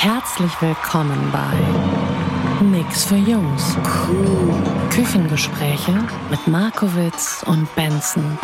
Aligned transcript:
Herzlich 0.00 0.52
willkommen 0.60 1.32
bei 1.32 2.64
Nix 2.64 3.04
für 3.04 3.16
Jungs. 3.16 3.76
Küchengespräche 4.90 5.90
mit 6.30 6.46
Markowitz 6.46 7.42
und 7.44 7.66
Benson. 7.74 8.38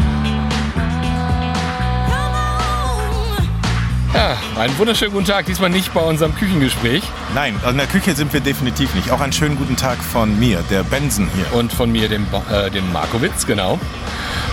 Ja, 4.13 4.37
einen 4.59 4.77
wunderschönen 4.79 5.13
guten 5.13 5.27
Tag. 5.27 5.47
Diesmal 5.47 5.71
nicht 5.71 5.95
bei 5.95 6.01
unserem 6.01 6.35
Küchengespräch. 6.35 7.05
Nein, 7.37 7.55
in 7.71 7.77
der 7.77 7.87
Küche 7.87 8.17
sind 8.17 8.33
wir 8.33 8.41
definitiv 8.41 8.93
nicht. 8.97 9.13
Auch 9.13 9.21
einen 9.21 9.33
schönen 9.33 9.57
guten 9.57 9.77
Tag 9.77 9.99
von 9.99 10.37
mir, 10.37 10.59
der 10.71 10.83
Benson 10.83 11.31
hier. 11.37 11.57
Und 11.57 11.73
von 11.73 11.93
mir, 11.93 12.09
dem, 12.09 12.27
äh, 12.51 12.69
dem 12.73 12.93
Markowitz, 12.93 13.47
genau. 13.47 13.79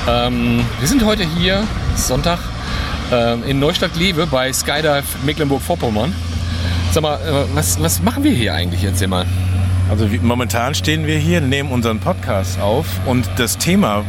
Ähm, 0.08 0.63
wir 0.77 0.88
sind 0.88 1.04
heute 1.04 1.24
hier, 1.24 1.63
Sonntag, 1.96 2.38
äh, 3.12 3.49
in 3.49 3.58
Neustadt-Lewe 3.58 4.27
bei 4.27 4.54
Skydive 4.54 5.04
Mecklenburg-Vorpommern. 5.26 6.13
Sag 6.91 7.04
mal, 7.04 7.16
äh, 7.22 7.55
was, 7.55 7.81
was 7.81 8.02
machen 8.02 8.26
wir 8.26 8.34
hier 8.34 8.54
eigentlich 8.54 8.82
jetzt 8.82 9.02
immer? 9.02 9.26
Also 9.90 10.07
momentan 10.21 10.76
stehen 10.76 11.07
wir 11.07 11.18
hier, 11.18 11.40
nehmen 11.40 11.71
unseren 11.71 11.99
Podcast 11.99 12.60
auf 12.60 12.85
und 13.05 13.29
das 13.38 13.57
Thema, 13.57 14.04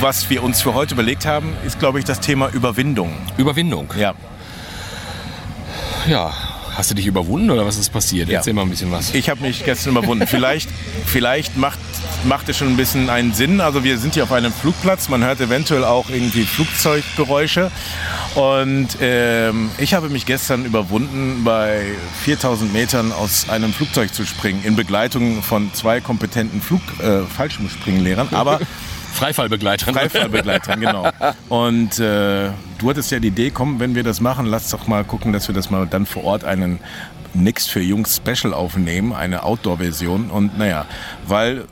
was 0.00 0.28
wir 0.30 0.42
uns 0.42 0.60
für 0.60 0.74
heute 0.74 0.94
überlegt 0.94 1.26
haben, 1.26 1.52
ist, 1.64 1.78
glaube 1.78 2.00
ich, 2.00 2.04
das 2.04 2.18
Thema 2.18 2.48
Überwindung. 2.48 3.12
Überwindung. 3.36 3.92
Ja, 3.96 4.14
Ja. 6.08 6.32
Hast 6.74 6.90
du 6.90 6.96
dich 6.96 7.06
überwunden 7.06 7.52
oder 7.52 7.64
was 7.64 7.76
ist 7.76 7.90
passiert? 7.90 8.28
Ja. 8.28 8.38
Erzähl 8.38 8.52
mal 8.52 8.62
ein 8.62 8.70
bisschen 8.70 8.90
was. 8.90 9.14
ich 9.14 9.30
habe 9.30 9.40
mich 9.42 9.64
gestern 9.64 9.96
überwunden. 9.96 10.26
vielleicht 10.26 10.68
vielleicht 11.06 11.56
macht, 11.56 11.78
macht 12.24 12.48
es 12.48 12.56
schon 12.56 12.68
ein 12.68 12.76
bisschen 12.76 13.10
einen 13.10 13.34
Sinn. 13.34 13.60
Also 13.60 13.84
wir 13.84 13.98
sind 13.98 14.14
hier 14.14 14.24
auf 14.24 14.32
einem 14.32 14.52
Flugplatz. 14.52 15.08
Man 15.08 15.22
hört 15.24 15.40
eventuell 15.40 15.84
auch 15.84 16.08
irgendwie 16.10 16.44
Flugzeuggeräusche. 16.44 17.70
Und 18.34 18.88
ähm, 19.00 19.70
ich 19.78 19.94
habe 19.94 20.08
mich 20.08 20.26
gestern 20.26 20.64
überwunden, 20.64 21.44
bei 21.44 21.84
4000 22.24 22.72
Metern 22.72 23.12
aus 23.12 23.48
einem 23.48 23.72
Flugzeug 23.72 24.12
zu 24.12 24.24
springen, 24.24 24.62
in 24.64 24.76
Begleitung 24.76 25.42
von 25.42 25.72
zwei 25.74 26.00
kompetenten 26.00 26.60
Flug, 26.60 26.80
äh, 27.00 27.22
Fallschirmspringlehrern. 27.22 28.28
Aber 28.32 28.60
Freifallbegleiterin. 29.12 29.94
Freifallbegleitern, 29.94 30.80
genau. 30.80 31.08
Und 31.48 31.98
äh, 32.00 32.50
du 32.78 32.90
hattest 32.90 33.10
ja 33.12 33.20
die 33.20 33.28
Idee, 33.28 33.50
komm, 33.50 33.78
wenn 33.78 33.94
wir 33.94 34.02
das 34.02 34.20
machen, 34.20 34.46
lass 34.46 34.70
doch 34.70 34.86
mal 34.88 35.04
gucken, 35.04 35.32
dass 35.32 35.46
wir 35.48 35.54
das 35.54 35.70
mal 35.70 35.86
dann 35.86 36.04
vor 36.04 36.24
Ort 36.24 36.44
einen 36.44 36.80
Nix 37.34 37.66
für 37.66 37.80
Jungs 37.80 38.16
Special 38.16 38.52
aufnehmen, 38.52 39.12
eine 39.12 39.44
Outdoor-Version. 39.44 40.30
Und 40.30 40.58
naja, 40.58 40.86
weil 41.26 41.66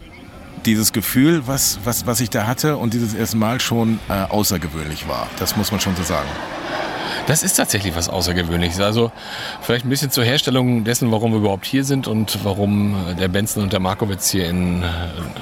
dieses 0.66 0.92
Gefühl, 0.92 1.46
was, 1.46 1.78
was, 1.84 2.06
was 2.06 2.20
ich 2.20 2.30
da 2.30 2.46
hatte 2.46 2.76
und 2.76 2.94
dieses 2.94 3.14
erste 3.14 3.36
Mal 3.36 3.60
schon 3.60 3.98
äh, 4.08 4.12
außergewöhnlich 4.12 5.08
war. 5.08 5.28
Das 5.38 5.56
muss 5.56 5.70
man 5.70 5.80
schon 5.80 5.96
so 5.96 6.02
sagen. 6.02 6.28
Das 7.26 7.42
ist 7.42 7.54
tatsächlich 7.54 7.94
was 7.94 8.08
Außergewöhnliches. 8.08 8.80
Also 8.80 9.12
vielleicht 9.60 9.84
ein 9.84 9.88
bisschen 9.88 10.10
zur 10.10 10.24
Herstellung 10.24 10.84
dessen, 10.84 11.12
warum 11.12 11.32
wir 11.32 11.38
überhaupt 11.38 11.66
hier 11.66 11.84
sind 11.84 12.08
und 12.08 12.38
warum 12.44 12.96
der 13.18 13.28
Benson 13.28 13.62
und 13.62 13.72
der 13.72 13.80
Markowitz 13.80 14.30
hier 14.30 14.48
in 14.48 14.82
äh, 14.82 14.86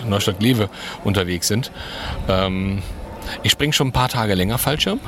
Neustadt-Lewe 0.07 0.69
unterwegs 1.05 1.48
sind. 1.48 1.70
Ähm, 2.29 2.83
ich 3.42 3.53
springe 3.53 3.73
schon 3.73 3.89
ein 3.89 3.92
paar 3.92 4.09
Tage 4.09 4.35
länger 4.35 4.59
Fallschirm. 4.59 5.01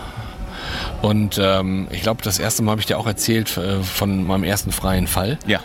Und 1.03 1.41
ähm, 1.43 1.89
ich 1.91 2.03
glaube, 2.03 2.23
das 2.23 2.39
erste 2.39 2.63
Mal 2.63 2.73
habe 2.73 2.81
ich 2.81 2.87
dir 2.87 2.97
auch 2.97 3.07
erzählt 3.07 3.57
äh, 3.57 3.83
von 3.83 4.25
meinem 4.25 4.45
ersten 4.45 4.71
freien 4.71 5.09
Fall. 5.09 5.37
Ja. 5.49 5.61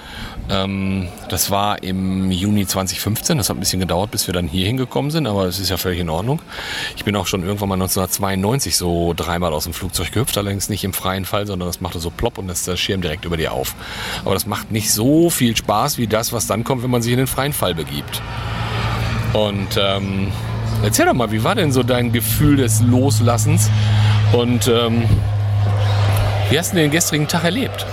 Ähm, 0.50 1.10
das 1.30 1.52
war 1.52 1.84
im 1.84 2.32
Juni 2.32 2.66
2015. 2.66 3.38
Das 3.38 3.50
hat 3.50 3.58
ein 3.58 3.60
bisschen 3.60 3.80
gedauert, 3.80 4.10
bis 4.10 4.26
wir 4.26 4.34
dann 4.34 4.48
hier 4.48 4.66
hingekommen 4.66 5.12
sind, 5.12 5.28
aber 5.28 5.46
es 5.46 5.60
ist 5.60 5.70
ja 5.70 5.78
völlig 5.78 6.00
in 6.00 6.10
Ordnung. 6.10 6.42
Ich 6.96 7.06
bin 7.06 7.16
auch 7.16 7.28
schon 7.28 7.44
irgendwann 7.44 7.70
mal 7.70 7.76
1992 7.76 8.78
so 8.78 9.14
dreimal 9.16 9.54
aus 9.54 9.66
dem 9.66 9.74
Flugzeug 9.74 10.12
gehüpft, 10.12 10.38
allerdings 10.40 10.70
nicht 10.70 10.84
im 10.84 10.94
freien 10.94 11.26
Fall, 11.26 11.46
sondern 11.46 11.70
das 11.70 11.82
machte 11.82 12.00
so 12.00 12.10
plopp 12.10 12.40
und 12.40 12.48
das 12.48 12.60
ist 12.60 12.68
der 12.68 12.78
Schirm 12.78 13.02
direkt 13.02 13.24
über 13.24 13.38
dir 13.38 13.52
auf. 13.52 13.76
Aber 14.26 14.34
das 14.34 14.48
macht 14.48 14.72
nicht 14.72 14.92
so 14.92 15.30
viel 15.30 15.56
Spaß 15.56 16.00
wie 16.00 16.08
das, 16.08 16.34
was 16.34 16.48
dann 16.48 16.64
kommt, 16.64 16.82
wenn 16.82 16.90
man 16.92 17.04
sich 17.04 17.12
in 17.12 17.20
den 17.20 17.28
freien 17.28 17.54
Fall 17.54 17.76
begibt. 17.76 18.24
Und 19.34 19.78
ähm, 19.80 20.32
erzähl 20.84 21.06
doch 21.06 21.14
mal, 21.14 21.32
wie 21.32 21.44
war 21.44 21.54
denn 21.54 21.72
so 21.72 21.84
dein 21.84 22.12
Gefühl 22.12 22.56
des 22.56 22.82
Loslassens 22.82 23.70
und 24.34 24.68
ähm, 24.68 25.04
wie 26.50 26.58
hast 26.58 26.72
du 26.72 26.78
den 26.78 26.92
gestrigen 26.92 27.28
Tag 27.28 27.44
erlebt? 27.44 27.86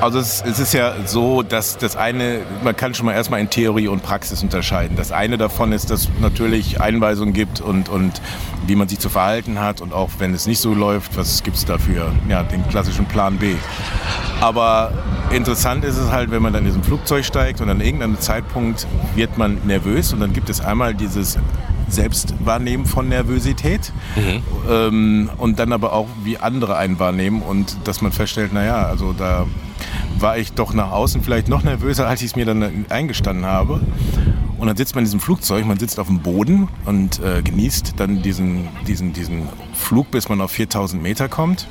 Also 0.00 0.20
es, 0.20 0.42
es 0.46 0.60
ist 0.60 0.74
ja 0.74 0.94
so, 1.04 1.42
dass 1.42 1.76
das 1.76 1.96
eine, 1.96 2.40
man 2.62 2.76
kann 2.76 2.94
schon 2.94 3.06
mal 3.06 3.14
erstmal 3.14 3.40
in 3.40 3.50
Theorie 3.50 3.88
und 3.88 4.02
Praxis 4.02 4.42
unterscheiden. 4.42 4.96
Das 4.96 5.10
eine 5.10 5.38
davon 5.38 5.72
ist, 5.72 5.90
dass 5.90 6.08
natürlich 6.20 6.80
Einweisungen 6.80 7.34
gibt 7.34 7.60
und, 7.60 7.88
und 7.88 8.20
wie 8.66 8.76
man 8.76 8.88
sich 8.88 9.00
zu 9.00 9.08
verhalten 9.08 9.60
hat 9.60 9.80
und 9.80 9.92
auch 9.92 10.10
wenn 10.18 10.34
es 10.34 10.46
nicht 10.46 10.60
so 10.60 10.72
läuft, 10.72 11.16
was 11.16 11.42
gibt 11.42 11.56
es 11.56 11.64
dafür? 11.64 12.12
Ja, 12.28 12.44
den 12.44 12.66
klassischen 12.68 13.06
Plan 13.06 13.38
B. 13.38 13.56
Aber 14.40 14.92
interessant 15.30 15.84
ist 15.84 15.96
es 15.96 16.10
halt, 16.12 16.30
wenn 16.30 16.42
man 16.42 16.52
dann 16.52 16.62
in 16.62 16.68
diesem 16.68 16.84
Flugzeug 16.84 17.24
steigt 17.24 17.60
und 17.60 17.68
an 17.68 17.80
irgendeinem 17.80 18.20
Zeitpunkt 18.20 18.86
wird 19.16 19.36
man 19.36 19.58
nervös 19.66 20.12
und 20.12 20.20
dann 20.20 20.32
gibt 20.32 20.48
es 20.48 20.60
einmal 20.60 20.94
dieses 20.94 21.38
Selbstwahrnehmen 21.88 22.86
von 22.86 23.08
Nervosität 23.08 23.92
ähm, 24.68 25.30
und 25.38 25.58
dann 25.58 25.72
aber 25.72 25.92
auch 25.92 26.08
wie 26.24 26.38
andere 26.38 26.76
einen 26.76 26.98
wahrnehmen 26.98 27.42
und 27.42 27.76
dass 27.84 28.02
man 28.02 28.12
feststellt, 28.12 28.52
naja, 28.52 28.86
also 28.86 29.12
da 29.12 29.46
war 30.18 30.38
ich 30.38 30.52
doch 30.52 30.74
nach 30.74 30.90
außen 30.90 31.22
vielleicht 31.22 31.48
noch 31.48 31.62
nervöser, 31.62 32.08
als 32.08 32.22
ich 32.22 32.28
es 32.28 32.36
mir 32.36 32.44
dann 32.44 32.86
eingestanden 32.88 33.46
habe. 33.46 33.80
Und 34.58 34.66
dann 34.66 34.76
sitzt 34.76 34.96
man 34.96 35.02
in 35.02 35.06
diesem 35.06 35.20
Flugzeug, 35.20 35.64
man 35.66 35.78
sitzt 35.78 36.00
auf 36.00 36.08
dem 36.08 36.18
Boden 36.18 36.68
und 36.84 37.20
äh, 37.20 37.42
genießt 37.42 37.94
dann 37.96 38.22
diesen, 38.22 38.68
diesen, 38.88 39.12
diesen 39.12 39.48
Flug, 39.72 40.10
bis 40.10 40.28
man 40.28 40.40
auf 40.40 40.50
4000 40.50 41.00
Meter 41.00 41.28
kommt. 41.28 41.68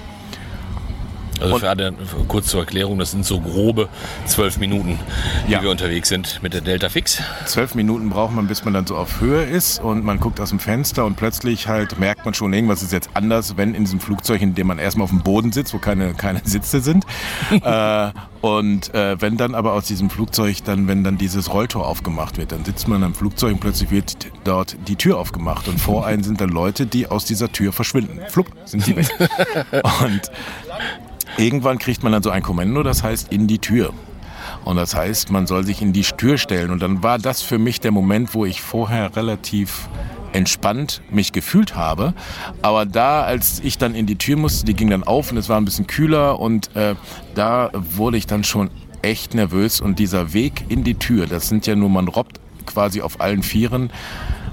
Also 1.39 1.55
Und- 1.55 1.59
für 1.61 1.69
alle, 1.69 1.93
kurz 2.27 2.47
zur 2.47 2.61
Erklärung, 2.61 2.99
das 2.99 3.11
sind 3.11 3.25
so 3.25 3.39
grobe 3.39 3.89
zwölf 4.25 4.57
Minuten, 4.57 4.99
die 5.47 5.51
Ja. 5.53 5.61
wir 5.61 5.69
unterwegs 5.69 6.09
sind 6.09 6.41
mit 6.41 6.53
der 6.53 6.61
Delta 6.61 6.89
Fix. 6.89 7.21
Zwölf 7.45 7.75
Minuten 7.75 8.09
braucht 8.09 8.33
man, 8.33 8.47
bis 8.47 8.63
man 8.65 8.73
dann 8.73 8.87
so 8.87 8.95
auf 8.95 9.21
Höhe 9.21 9.43
ist 9.43 9.81
und 9.81 10.03
man 10.03 10.19
guckt 10.19 10.39
aus 10.39 10.49
dem 10.49 10.59
Fenster 10.59 11.05
und 11.05 11.15
plötzlich 11.15 11.67
halt 11.67 11.99
merkt 11.99 12.25
man 12.25 12.33
schon, 12.33 12.53
irgendwas 12.53 12.81
ist 12.83 12.91
jetzt 12.91 13.09
anders, 13.13 13.57
wenn 13.57 13.73
in 13.75 13.83
diesem 13.85 13.99
Flugzeug, 13.99 14.41
in 14.41 14.55
dem 14.55 14.67
man 14.67 14.79
erstmal 14.79 15.05
auf 15.05 15.09
dem 15.11 15.21
Boden 15.21 15.51
sitzt, 15.51 15.73
wo 15.73 15.77
keine, 15.79 16.13
keine 16.13 16.41
Sitze 16.43 16.81
sind. 16.81 17.05
äh, 17.63 18.11
und 18.41 18.93
äh, 18.93 19.19
wenn 19.19 19.37
dann 19.37 19.55
aber 19.55 19.73
aus 19.73 19.85
diesem 19.85 20.09
Flugzeug, 20.09 20.63
dann, 20.63 20.87
wenn 20.87 21.03
dann 21.03 21.17
dieses 21.17 21.51
Rolltor 21.53 21.87
aufgemacht 21.87 22.37
wird, 22.37 22.51
dann 22.51 22.63
sitzt 22.65 22.87
man 22.87 23.03
am 23.03 23.13
Flugzeug 23.15 23.53
und 23.53 23.59
plötzlich 23.59 23.91
wird 23.91 24.27
dort 24.43 24.77
die 24.87 24.95
Tür 24.95 25.17
aufgemacht 25.17 25.67
und 25.67 25.79
vor 25.79 26.05
einem 26.05 26.23
sind 26.23 26.39
dann 26.41 26.49
Leute, 26.49 26.85
die 26.85 27.07
aus 27.07 27.25
dieser 27.25 27.51
Tür 27.51 27.73
verschwinden. 27.73 28.19
Flupp, 28.29 28.47
sind 28.65 28.83
sie 28.83 28.95
weg. 28.95 29.07
und 30.03 30.21
irgendwann 31.37 31.79
kriegt 31.79 32.03
man 32.03 32.11
dann 32.11 32.23
so 32.23 32.29
ein 32.29 32.41
Kommando, 32.41 32.83
das 32.83 33.03
heißt 33.03 33.31
in 33.31 33.47
die 33.47 33.59
Tür. 33.59 33.93
Und 34.65 34.75
das 34.75 34.95
heißt, 34.95 35.31
man 35.31 35.47
soll 35.47 35.63
sich 35.63 35.81
in 35.81 35.93
die 35.93 36.01
Tür 36.01 36.37
stellen. 36.37 36.71
Und 36.71 36.81
dann 36.81 37.03
war 37.03 37.19
das 37.19 37.41
für 37.41 37.57
mich 37.57 37.79
der 37.79 37.91
Moment, 37.91 38.33
wo 38.33 38.45
ich 38.45 38.61
vorher 38.61 39.15
relativ 39.15 39.87
entspannt 40.33 41.01
mich 41.09 41.31
gefühlt 41.31 41.75
habe. 41.75 42.13
Aber 42.61 42.85
da, 42.85 43.23
als 43.23 43.61
ich 43.63 43.77
dann 43.77 43.95
in 43.95 44.05
die 44.05 44.17
Tür 44.17 44.37
musste, 44.37 44.65
die 44.65 44.73
ging 44.73 44.89
dann 44.89 45.03
auf 45.03 45.31
und 45.31 45.37
es 45.37 45.49
war 45.49 45.57
ein 45.57 45.65
bisschen 45.65 45.87
kühler 45.87 46.39
und 46.39 46.75
äh, 46.75 46.95
da 47.33 47.71
wurde 47.73 48.17
ich 48.17 48.27
dann 48.27 48.43
schon 48.43 48.69
echt 49.01 49.33
nervös. 49.33 49.79
Und 49.79 49.99
dieser 49.99 50.33
Weg 50.33 50.65
in 50.69 50.83
die 50.83 50.95
Tür, 50.95 51.27
das 51.27 51.47
sind 51.47 51.65
ja 51.65 51.75
nur, 51.75 51.89
man 51.89 52.07
robbt 52.07 52.39
quasi 52.65 53.01
auf 53.01 53.21
allen 53.21 53.43
Vieren. 53.43 53.89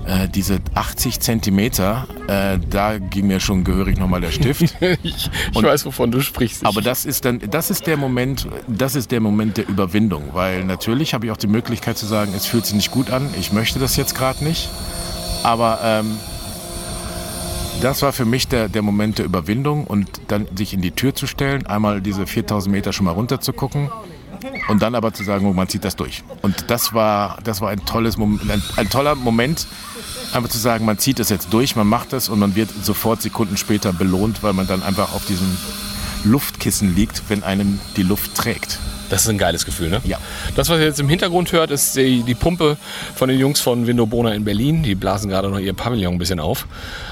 Äh, 0.07 0.29
diese 0.29 0.59
80 0.75 1.21
Zentimeter, 1.21 2.07
äh, 2.29 2.59
da 2.69 2.99
ging 2.99 3.27
mir 3.27 3.41
schon 3.41 3.65
gehörig 3.65 3.99
nochmal 3.99 4.21
der 4.21 4.33
Stift. 4.33 4.75
Ich, 5.03 5.31
ich 5.51 5.57
Und- 5.57 5.65
weiß, 5.65 5.87
wovon 5.87 6.11
du 6.11 6.21
sprichst. 6.21 6.67
Aber 6.67 6.83
das 6.83 7.07
ist 7.07 7.25
dann, 7.25 7.41
das 7.51 7.71
ist 7.71 7.87
der 7.87 7.97
Moment, 7.97 8.47
das 8.69 8.97
ist 8.97 9.11
der 9.13 9.21
Moment 9.21 9.57
der 9.57 9.67
Überwindung, 9.69 10.31
weil 10.33 10.65
natürlich 10.65 11.15
habe 11.15 11.25
ich 11.27 11.33
auch 11.33 11.37
die 11.39 11.47
Möglichkeit 11.47 11.97
zu 11.97 12.05
sagen, 12.07 12.33
es 12.37 12.45
fühlt 12.45 12.67
sich 12.67 12.75
nicht 12.75 12.91
gut 12.91 13.11
an, 13.11 13.29
ich 13.39 13.53
möchte 13.53 13.79
das 13.79 13.97
jetzt 13.97 14.15
gerade 14.15 14.45
nicht, 14.45 14.69
aber 15.43 15.79
ähm, 15.83 16.19
das 17.81 18.03
war 18.03 18.13
für 18.13 18.25
mich 18.27 18.47
der, 18.49 18.69
der 18.69 18.83
Moment 18.83 19.19
der 19.19 19.25
Überwindung 19.25 19.85
und 19.87 20.09
dann 20.29 20.47
sich 20.57 20.75
in 20.75 20.81
die 20.83 20.91
Tür 20.93 21.15
zu 21.15 21.27
stellen, 21.27 21.67
einmal 21.67 22.01
diese 22.03 22.27
4000 22.27 22.73
Meter 22.73 22.93
schon 22.93 23.07
mal 23.07 23.13
runter 23.13 23.41
zu 23.41 23.53
gucken 23.53 23.91
und 24.69 24.83
dann 24.83 24.95
aber 24.95 25.13
zu 25.13 25.25
sagen, 25.25 25.47
oh, 25.47 25.53
man 25.53 25.69
zieht 25.69 25.85
das 25.85 25.97
durch. 25.97 26.23
Und 26.43 26.71
das 26.71 26.93
war, 26.95 27.39
das 27.45 27.61
war 27.61 27.71
ein 27.71 27.85
tolles 27.85 28.17
Moment, 28.17 28.51
ein, 28.51 28.63
ein 28.77 28.89
toller 28.91 29.15
Moment, 29.15 29.67
einfach 30.33 30.51
zu 30.51 30.59
sagen, 30.59 30.85
man 30.85 30.99
zieht 30.99 31.21
es 31.21 31.29
jetzt 31.29 31.53
durch, 31.53 31.77
man 31.77 31.87
macht 31.87 32.13
es 32.13 32.29
und 32.29 32.39
man 32.39 32.55
wird 32.55 32.71
sofort 32.83 33.23
Sekunden 33.23 33.57
später 33.57 33.93
belohnt, 33.93 34.43
weil 34.43 34.53
man 34.53 34.67
dann 34.67 34.83
einfach 34.83 35.15
auf 35.15 35.25
diesem 35.27 35.57
Luftkissen 36.25 36.95
liegt, 36.95 37.23
wenn 37.29 37.43
einem 37.43 37.81
die 37.97 38.03
Luft 38.03 38.35
trägt. 38.35 38.79
Das 39.11 39.23
ist 39.23 39.29
ein 39.29 39.39
geiles 39.39 39.65
Gefühl, 39.65 39.91
ne? 39.91 40.01
Ja. 40.05 40.19
Das, 40.57 40.69
was 40.69 40.79
ihr 40.79 40.87
jetzt 40.87 41.01
im 41.01 41.09
Hintergrund 41.09 41.53
hört, 41.53 41.71
ist 41.71 41.97
die, 41.97 42.23
die 42.23 42.35
Pumpe 42.35 42.77
von 43.15 43.29
den 43.29 43.39
Jungs 43.39 43.61
von 43.61 43.87
Windobona 43.87 44.33
in 44.33 44.45
Berlin. 44.45 44.83
Die 44.83 44.95
blasen 44.95 45.31
gerade 45.31 45.49
noch 45.51 45.59
ihr 45.59 45.75
Pavillon 45.75 46.15
ein 46.15 46.19
bisschen 46.19 46.41
auf. 46.41 46.67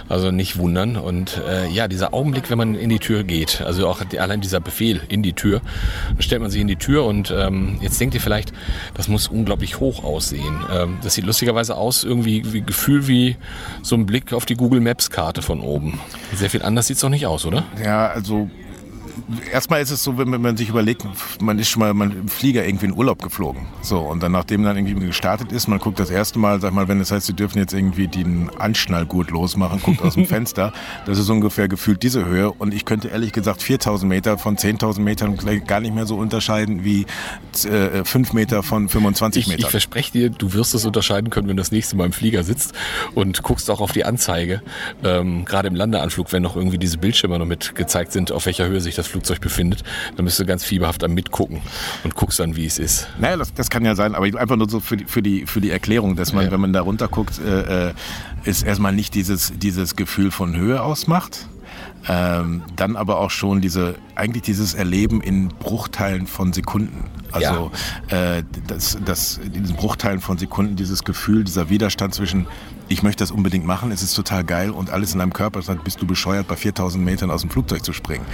Also 0.09 0.31
nicht 0.31 0.59
wundern. 0.59 0.97
Und 0.97 1.41
äh, 1.49 1.69
ja, 1.69 1.89
dieser 1.89 2.13
Augenblick, 2.13 2.51
wenn 2.51 2.59
man 2.59 2.75
in 2.75 2.91
die 2.91 2.99
Tür 2.99 3.25
geht, 3.25 3.61
also 3.63 3.89
auch 3.89 4.03
die, 4.05 4.21
allein 4.21 4.41
dieser 4.41 4.61
Befehl 4.61 5.01
in 5.09 5.23
die 5.23 5.33
Tür, 5.33 5.61
dann 6.09 6.23
stellt 6.23 6.43
man 6.43 6.51
sich 6.51 6.61
in 6.61 6.69
die 6.69 6.77
Tür 6.77 7.05
und 7.05 7.31
ähm, 7.31 7.79
jetzt 7.81 8.01
denkt 8.01 8.15
ihr 8.15 8.21
vielleicht, 8.21 8.53
das 8.95 9.09
muss 9.09 9.29
unglaublich 9.29 9.81
hoch 9.81 10.05
aussehen. 10.05 10.61
Ähm, 10.73 10.99
das 11.03 11.15
sieht 11.15 11.25
lustigerweise 11.25 11.77
aus, 11.77 12.05
irgendwie 12.05 12.53
wie 12.53 12.63
Gefühl 12.63 13.07
wie 13.09 13.37
so 13.83 13.97
ein 13.97 14.07
Blick 14.07 14.33
auf 14.33 14.45
die 14.45 14.55
Google 14.55 14.81
Maps 14.81 15.11
Karte 15.11 15.43
von 15.43 15.61
oben. 15.61 16.01
Sehr 16.35 16.51
viel 16.51 16.63
anders 16.63 16.87
sieht 16.87 16.97
es 16.97 17.01
doch 17.01 17.09
nicht 17.09 17.27
aus, 17.27 17.45
oder? 17.47 17.65
Ja, 17.83 18.09
also 18.09 18.51
erstmal 19.53 19.83
ist 19.83 19.91
es 19.91 20.03
so, 20.03 20.19
wenn 20.19 20.29
man 20.29 20.57
sich 20.57 20.69
überlegt, 20.69 21.05
man 21.41 21.59
ist 21.59 21.69
schon 21.69 21.81
mal 21.81 21.95
man 21.95 22.13
im 22.13 22.29
Flieger 22.29 22.67
irgendwie 22.67 22.87
in 22.87 22.93
Urlaub 22.93 23.23
geflogen. 23.23 23.67
So, 23.83 24.01
und 24.01 24.23
dann, 24.23 24.33
nachdem 24.33 24.63
dann 24.63 24.77
irgendwie 24.77 25.07
gestartet 25.07 25.53
ist, 25.53 25.69
man 25.69 25.79
guckt 25.79 25.99
das 25.99 26.11
erste 26.11 26.39
Mal, 26.39 26.61
sag 26.61 26.73
mal, 26.73 26.89
wenn 26.89 27.01
es 27.01 27.11
heißt, 27.11 27.27
sie 27.27 27.35
dürfen 27.35 27.59
jetzt 27.59 27.73
irgendwie 27.73 28.09
den 28.09 28.51
Anschnallgurt 28.59 29.31
losmachen, 29.31 29.81
guckt 29.81 30.03
aus 30.03 30.15
dem 30.15 30.27
Fenster. 30.33 30.73
Das 31.07 31.19
ist 31.19 31.29
ungefähr 31.29 31.69
gefühlt 31.69 32.03
diese 32.03 32.25
Höhe. 32.25 32.51
Und 32.51 32.75
ich 32.75 32.85
könnte 32.85 33.09
ehrlich 33.09 33.33
gesagt 33.33 33.63
4000 33.63 34.09
Meter 34.09 34.39
von 34.39 34.57
10.000 34.57 35.01
Metern 35.01 35.37
gar 35.67 35.81
nicht 35.81 35.95
mehr 35.95 36.07
so 36.07 36.17
unterscheiden 36.17 36.85
wie 36.85 37.07
äh, 37.65 38.05
5 38.05 38.33
Meter 38.33 38.63
von 38.63 38.89
25 38.89 39.43
ich, 39.43 39.49
Metern. 39.49 39.65
Ich 39.65 39.71
verspreche 39.71 40.13
dir, 40.13 40.31
du 40.31 40.53
wirst 40.53 40.75
es 40.75 40.85
unterscheiden 40.85 41.31
können, 41.31 41.49
wenn 41.49 41.57
du 41.57 41.61
das 41.61 41.73
nächste 41.73 41.97
Mal 41.97 42.07
im 42.07 42.13
Flieger 42.13 42.45
sitzt 42.45 42.73
und 43.15 43.43
guckst 43.43 43.71
auch 43.71 43.81
auf 43.81 43.93
die 43.93 44.05
Anzeige. 44.05 44.63
Ähm, 45.05 45.45
Gerade 45.45 45.69
im 45.69 45.75
Landeanflug, 45.75 46.33
wenn 46.33 46.43
noch 46.43 46.57
irgendwie 46.57 46.79
diese 46.79 46.99
Bildschirme 46.99 47.39
noch 47.39 47.47
mit 47.47 47.75
gezeigt 47.75 48.13
sind, 48.13 48.33
auf 48.33 48.47
welcher 48.47 48.67
Höhe 48.67 48.81
sich 48.81 48.95
das 48.95 49.02
Flugzeug 49.07 49.41
befindet, 49.41 49.83
dann 50.17 50.25
bist 50.25 50.39
du 50.39 50.45
ganz 50.47 50.65
fieberhaft 50.65 51.05
am 51.05 51.15
Mitgucken 51.15 51.61
und 52.05 52.15
guckst 52.15 52.41
dann, 52.41 52.57
wie 52.57 52.67
es 52.67 52.79
ist. 52.79 53.09
Naja, 53.19 53.37
das, 53.37 53.53
das 53.55 53.71
kann 53.71 53.85
ja 53.85 53.95
sein, 53.95 54.15
aber 54.15 54.27
einfach 54.39 54.57
nur 54.57 54.69
so 54.69 54.81
für 54.81 54.97
die, 54.97 55.05
für 55.05 55.23
die, 55.23 55.47
für 55.47 55.61
die 55.61 55.71
Erklärung, 55.71 56.17
dass 56.17 56.33
man, 56.33 56.45
Ja. 56.47 56.51
wenn 56.53 56.61
man 56.61 56.73
da 56.73 56.81
runter 56.83 57.09
guckt, 57.09 57.39
äh, 57.39 57.89
äh, 57.89 57.93
ist 58.45 58.63
erstmal 58.65 58.93
nicht 58.93 59.15
dieses, 59.15 59.53
dieses 59.57 59.97
Gefühl 59.97 60.31
von 60.31 60.57
Höhe 60.57 60.83
ausmacht. 60.83 61.47
Ähm, 62.09 62.63
dann 62.77 62.97
aber 62.97 63.19
auch 63.19 63.31
schon 63.31 63.61
diese, 63.61 63.97
eigentlich 64.15 64.43
dieses 64.43 64.75
Erleben 64.75 65.21
in 65.21 65.49
Bruchteilen 65.49 66.27
von 66.27 66.53
Sekunden. 66.53 67.05
Also 67.31 67.71
äh, 68.09 68.43
das, 68.67 68.99
das, 69.05 69.39
in 69.39 69.53
diesen 69.53 69.77
Bruchteilen 69.77 70.21
von 70.21 70.37
Sekunden, 70.37 70.77
dieses 70.77 71.05
Gefühl, 71.05 71.45
dieser 71.45 71.71
Widerstand 71.71 72.15
zwischen, 72.15 72.47
ich 72.89 73.03
möchte 73.03 73.23
das 73.23 73.31
unbedingt 73.31 73.65
machen, 73.65 73.91
es 73.91 74.03
ist 74.03 74.15
total 74.15 74.45
geil 74.45 74.71
und 74.71 74.91
alles 74.91 75.13
in 75.13 75.21
deinem 75.21 75.33
Körper 75.33 75.63
sagt, 75.63 75.85
bist 75.85 76.03
du 76.03 76.07
bescheuert, 76.07 76.49
bei 76.49 76.57
4000 76.57 77.03
Metern 77.03 77.31
aus 77.31 77.41
dem 77.41 77.51
Flugzeug 77.51 77.85
zu 77.85 77.93
springen. 77.93 78.27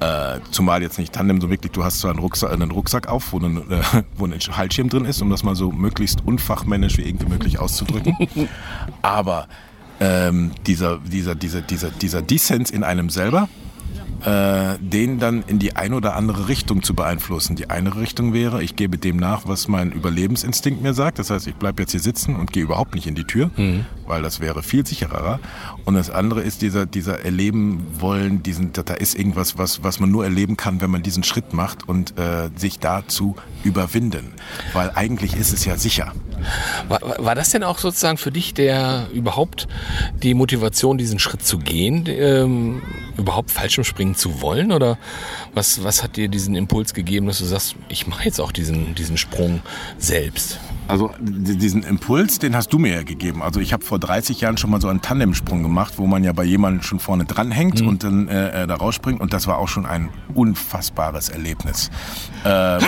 Äh, 0.00 0.38
zumal 0.50 0.82
jetzt 0.82 0.98
nicht 0.98 1.12
Tandem, 1.12 1.40
so 1.40 1.50
wirklich, 1.50 1.72
du 1.72 1.82
hast 1.84 1.98
so 1.98 2.08
einen 2.08 2.18
Rucksack, 2.18 2.52
einen 2.52 2.70
Rucksack 2.70 3.08
auf, 3.08 3.32
wo 3.32 3.40
ein, 3.40 3.70
äh, 3.70 3.82
wo 4.16 4.26
ein 4.26 4.34
Halsschirm 4.38 4.88
drin 4.88 5.04
ist, 5.04 5.20
um 5.22 5.30
das 5.30 5.42
mal 5.42 5.56
so 5.56 5.72
möglichst 5.72 6.24
unfachmännisch 6.24 6.98
wie 6.98 7.02
irgendwie 7.02 7.26
möglich 7.26 7.58
auszudrücken. 7.58 8.16
Aber 9.02 9.48
ähm, 10.00 10.52
dieser, 10.66 10.98
dieser, 10.98 11.34
dieser, 11.34 11.60
dieser, 11.60 11.90
dieser 11.90 12.22
Dissens 12.22 12.70
in 12.70 12.84
einem 12.84 13.10
selber, 13.10 13.48
äh, 14.24 14.78
den 14.80 15.18
dann 15.20 15.44
in 15.46 15.58
die 15.58 15.76
eine 15.76 15.94
oder 15.94 16.16
andere 16.16 16.48
Richtung 16.48 16.82
zu 16.82 16.94
beeinflussen. 16.94 17.54
Die 17.54 17.70
eine 17.70 17.94
Richtung 17.96 18.32
wäre, 18.32 18.62
ich 18.62 18.74
gebe 18.74 18.98
dem 18.98 19.16
nach, 19.16 19.46
was 19.46 19.68
mein 19.68 19.92
Überlebensinstinkt 19.92 20.82
mir 20.82 20.92
sagt. 20.92 21.18
Das 21.18 21.30
heißt, 21.30 21.46
ich 21.46 21.54
bleibe 21.54 21.82
jetzt 21.82 21.92
hier 21.92 22.00
sitzen 22.00 22.34
und 22.34 22.52
gehe 22.52 22.64
überhaupt 22.64 22.94
nicht 22.94 23.06
in 23.06 23.14
die 23.14 23.24
Tür, 23.24 23.50
weil 24.06 24.22
das 24.22 24.40
wäre 24.40 24.62
viel 24.62 24.84
sicherer. 24.84 25.38
Und 25.84 25.94
das 25.94 26.10
andere 26.10 26.42
ist 26.42 26.62
dieser, 26.62 26.84
dieser 26.84 27.24
Erleben 27.24 27.86
wollen, 28.00 28.42
diesen, 28.42 28.72
da 28.72 28.82
da 28.82 28.94
ist 28.94 29.16
irgendwas, 29.16 29.56
was, 29.56 29.84
was 29.84 30.00
man 30.00 30.10
nur 30.10 30.24
erleben 30.24 30.56
kann, 30.56 30.80
wenn 30.80 30.90
man 30.90 31.02
diesen 31.04 31.22
Schritt 31.22 31.52
macht 31.52 31.88
und 31.88 32.18
äh, 32.18 32.50
sich 32.56 32.80
dazu 32.80 33.36
überwinden. 33.62 34.32
Weil 34.72 34.90
eigentlich 34.94 35.36
ist 35.36 35.52
es 35.52 35.64
ja 35.64 35.76
sicher. 35.76 36.12
War, 36.88 37.00
war 37.18 37.34
das 37.34 37.50
denn 37.50 37.62
auch 37.62 37.78
sozusagen 37.78 38.18
für 38.18 38.30
dich 38.32 38.54
der 38.54 39.06
überhaupt 39.12 39.68
die 40.22 40.34
Motivation, 40.34 40.98
diesen 40.98 41.18
Schritt 41.18 41.44
zu 41.44 41.58
gehen, 41.58 42.04
ähm, 42.08 42.82
überhaupt 43.16 43.50
Fallschirmspringen 43.50 44.14
zu 44.14 44.40
wollen? 44.40 44.72
Oder 44.72 44.98
was, 45.54 45.82
was 45.84 46.02
hat 46.02 46.16
dir 46.16 46.28
diesen 46.28 46.54
Impuls 46.54 46.94
gegeben, 46.94 47.26
dass 47.26 47.38
du 47.38 47.44
sagst, 47.44 47.76
ich 47.88 48.06
mache 48.06 48.24
jetzt 48.24 48.40
auch 48.40 48.52
diesen, 48.52 48.94
diesen 48.94 49.16
Sprung 49.16 49.60
selbst? 49.98 50.58
Also 50.88 51.12
diesen 51.20 51.82
Impuls, 51.82 52.38
den 52.38 52.56
hast 52.56 52.72
du 52.72 52.78
mir 52.78 52.94
ja 52.94 53.02
gegeben. 53.02 53.42
Also 53.42 53.60
ich 53.60 53.72
habe 53.72 53.84
vor 53.84 53.98
30 53.98 54.40
Jahren 54.40 54.56
schon 54.56 54.70
mal 54.70 54.80
so 54.80 54.88
einen 54.88 55.02
Tandemsprung 55.02 55.62
gemacht, 55.62 55.94
wo 55.98 56.06
man 56.06 56.24
ja 56.24 56.32
bei 56.32 56.44
jemandem 56.44 56.82
schon 56.82 56.98
vorne 56.98 57.26
dranhängt 57.26 57.82
und 57.82 58.04
dann 58.04 58.28
äh, 58.28 58.62
äh, 58.62 58.66
da 58.66 58.74
rausspringt. 58.74 59.20
Und 59.20 59.32
das 59.32 59.46
war 59.46 59.58
auch 59.58 59.68
schon 59.68 59.86
ein 59.86 60.08
unfassbares 60.34 61.28
Erlebnis. 61.28 61.90
Ähm, 62.44 62.80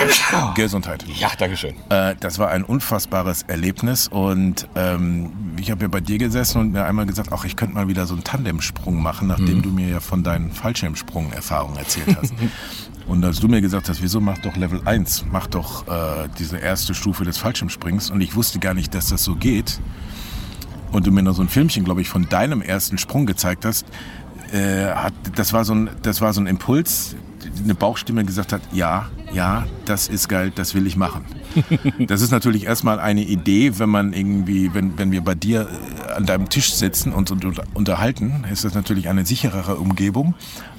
Gesundheit. 0.55 1.05
Ja, 1.07 1.29
Dankeschön. 1.37 1.75
Äh, 1.89 2.15
das 2.19 2.39
war 2.39 2.49
ein 2.49 2.63
unfassbares 2.63 3.43
Erlebnis 3.43 4.07
und 4.07 4.67
ähm, 4.75 5.31
ich 5.59 5.69
habe 5.69 5.83
ja 5.83 5.87
bei 5.87 6.01
dir 6.01 6.17
gesessen 6.17 6.59
und 6.59 6.71
mir 6.71 6.85
einmal 6.85 7.05
gesagt, 7.05 7.29
ach, 7.31 7.45
ich 7.45 7.55
könnte 7.55 7.75
mal 7.75 7.87
wieder 7.87 8.07
so 8.07 8.15
einen 8.15 8.23
Tandemsprung 8.23 9.01
machen, 9.01 9.27
nachdem 9.27 9.61
du 9.61 9.69
mir 9.69 9.87
ja 9.87 9.99
von 9.99 10.23
deinen 10.23 10.51
Fallschirmsprung-Erfahrungen 10.51 11.77
erzählt 11.77 12.17
hast. 12.19 12.33
und 13.11 13.25
als 13.25 13.41
du 13.41 13.49
mir 13.49 13.59
gesagt 13.59 13.89
hast, 13.89 14.01
wieso 14.01 14.21
mach 14.21 14.37
doch 14.37 14.55
Level 14.55 14.81
1, 14.85 15.25
mach 15.29 15.45
doch 15.47 15.85
äh, 15.87 16.29
diese 16.39 16.57
erste 16.57 16.93
Stufe 16.93 17.25
des 17.25 17.37
Fallschirmsprings 17.37 18.09
und 18.09 18.21
ich 18.21 18.35
wusste 18.35 18.59
gar 18.59 18.73
nicht, 18.73 18.95
dass 18.95 19.09
das 19.09 19.21
so 19.25 19.35
geht 19.35 19.81
und 20.93 21.05
du 21.05 21.11
mir 21.11 21.21
noch 21.21 21.35
so 21.35 21.41
ein 21.41 21.49
Filmchen, 21.49 21.83
glaube 21.83 21.99
ich, 22.01 22.07
von 22.07 22.29
deinem 22.29 22.61
ersten 22.61 22.97
Sprung 22.97 23.25
gezeigt 23.25 23.65
hast, 23.65 23.85
äh, 24.53 24.85
hat, 24.93 25.13
das, 25.35 25.51
war 25.51 25.65
so 25.65 25.75
ein, 25.75 25.89
das 26.03 26.21
war 26.21 26.31
so 26.33 26.39
ein 26.39 26.47
Impuls, 26.47 27.17
eine 27.61 27.75
Bauchstimme 27.75 28.23
gesagt 28.23 28.53
hat, 28.53 28.61
ja, 28.71 29.09
ja, 29.33 29.65
das 29.83 30.07
ist 30.07 30.29
geil, 30.29 30.53
das 30.55 30.73
will 30.73 30.87
ich 30.87 30.95
machen. 30.95 31.25
Das 32.07 32.21
ist 32.21 32.31
natürlich 32.31 32.63
erstmal 32.65 32.99
eine 33.01 33.23
Idee, 33.23 33.77
wenn 33.77 33.89
man 33.89 34.13
irgendwie, 34.13 34.73
wenn, 34.73 34.97
wenn 34.97 35.11
wir 35.11 35.21
bei 35.21 35.35
dir 35.35 35.67
äh, 36.07 36.13
an 36.13 36.25
deinem 36.25 36.47
Tisch 36.47 36.73
sitzen 36.73 37.11
und 37.11 37.29
uns 37.29 37.43
unter- 37.43 37.63
unterhalten, 37.73 38.45
ist 38.49 38.63
das 38.63 38.73
natürlich 38.73 39.09
eine 39.09 39.25
sicherere 39.25 39.75
Umgebung, 39.75 40.33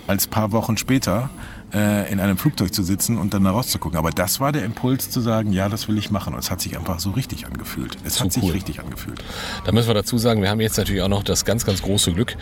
als 0.07 0.27
paar 0.27 0.51
Wochen 0.53 0.79
später 0.79 1.29
in 1.73 2.21
einem 2.21 2.37
Flugzeug 2.37 2.75
zu 2.75 2.83
sitzen 2.83 3.17
und 3.19 3.33
dann 3.33 3.45
da 3.45 3.51
rauszugucken. 3.51 3.99
Aber 3.99 4.11
das 4.11 4.41
war 4.41 4.53
der 4.53 4.65
Impuls 4.65 5.11
zu 5.11 5.21
sagen, 5.21 5.53
ja, 5.53 5.69
das 5.69 5.89
will 5.89 5.97
ich 5.97 6.11
machen. 6.11 6.35
Und 6.35 6.41
es 6.41 6.51
hat 6.51 6.61
sich 6.61 6.77
einfach 6.77 7.01
so 7.01 7.11
richtig 7.11 7.47
angefühlt. 7.47 7.97
Es 8.05 8.17
So 8.17 8.25
hat 8.25 8.33
sich 8.33 8.43
cool. 8.43 8.53
richtig 8.53 8.81
angefühlt. 8.81 9.25
Da 9.65 9.73
müssen 9.73 9.89
wir 9.89 9.95
dazu 9.95 10.19
sagen, 10.19 10.43
wir 10.43 10.51
haben 10.51 10.61
jetzt 10.61 10.77
natürlich 10.77 11.03
auch 11.03 11.09
noch 11.09 11.23
das 11.23 11.45
ganz, 11.45 11.65
ganz 11.65 11.83
große 11.83 12.13
Glück, 12.13 12.37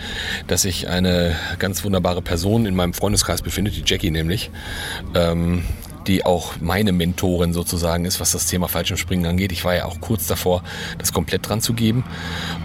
dass 0.48 0.62
sich 0.62 0.88
eine 0.88 1.36
ganz 1.58 1.84
wunderbare 1.84 2.22
Person 2.22 2.66
in 2.66 2.74
meinem 2.74 2.92
Freundeskreis 2.92 3.42
befindet, 3.42 3.76
die 3.76 3.82
Jackie 3.86 4.10
nämlich, 4.10 4.50
ähm, 5.14 5.64
die 6.06 6.24
auch 6.24 6.54
meine 6.60 6.92
Mentorin 6.92 7.52
sozusagen 7.52 8.04
ist, 8.04 8.20
was 8.20 8.32
das 8.32 8.46
Thema 8.46 8.68
Fallschirmspringen 8.68 9.26
angeht. 9.26 9.52
Ich 9.52 9.64
war 9.64 9.74
ja 9.74 9.84
auch 9.84 10.00
kurz 10.00 10.26
davor, 10.26 10.62
das 10.98 11.12
komplett 11.12 11.48
dran 11.48 11.60
zu 11.60 11.74
geben 11.74 12.04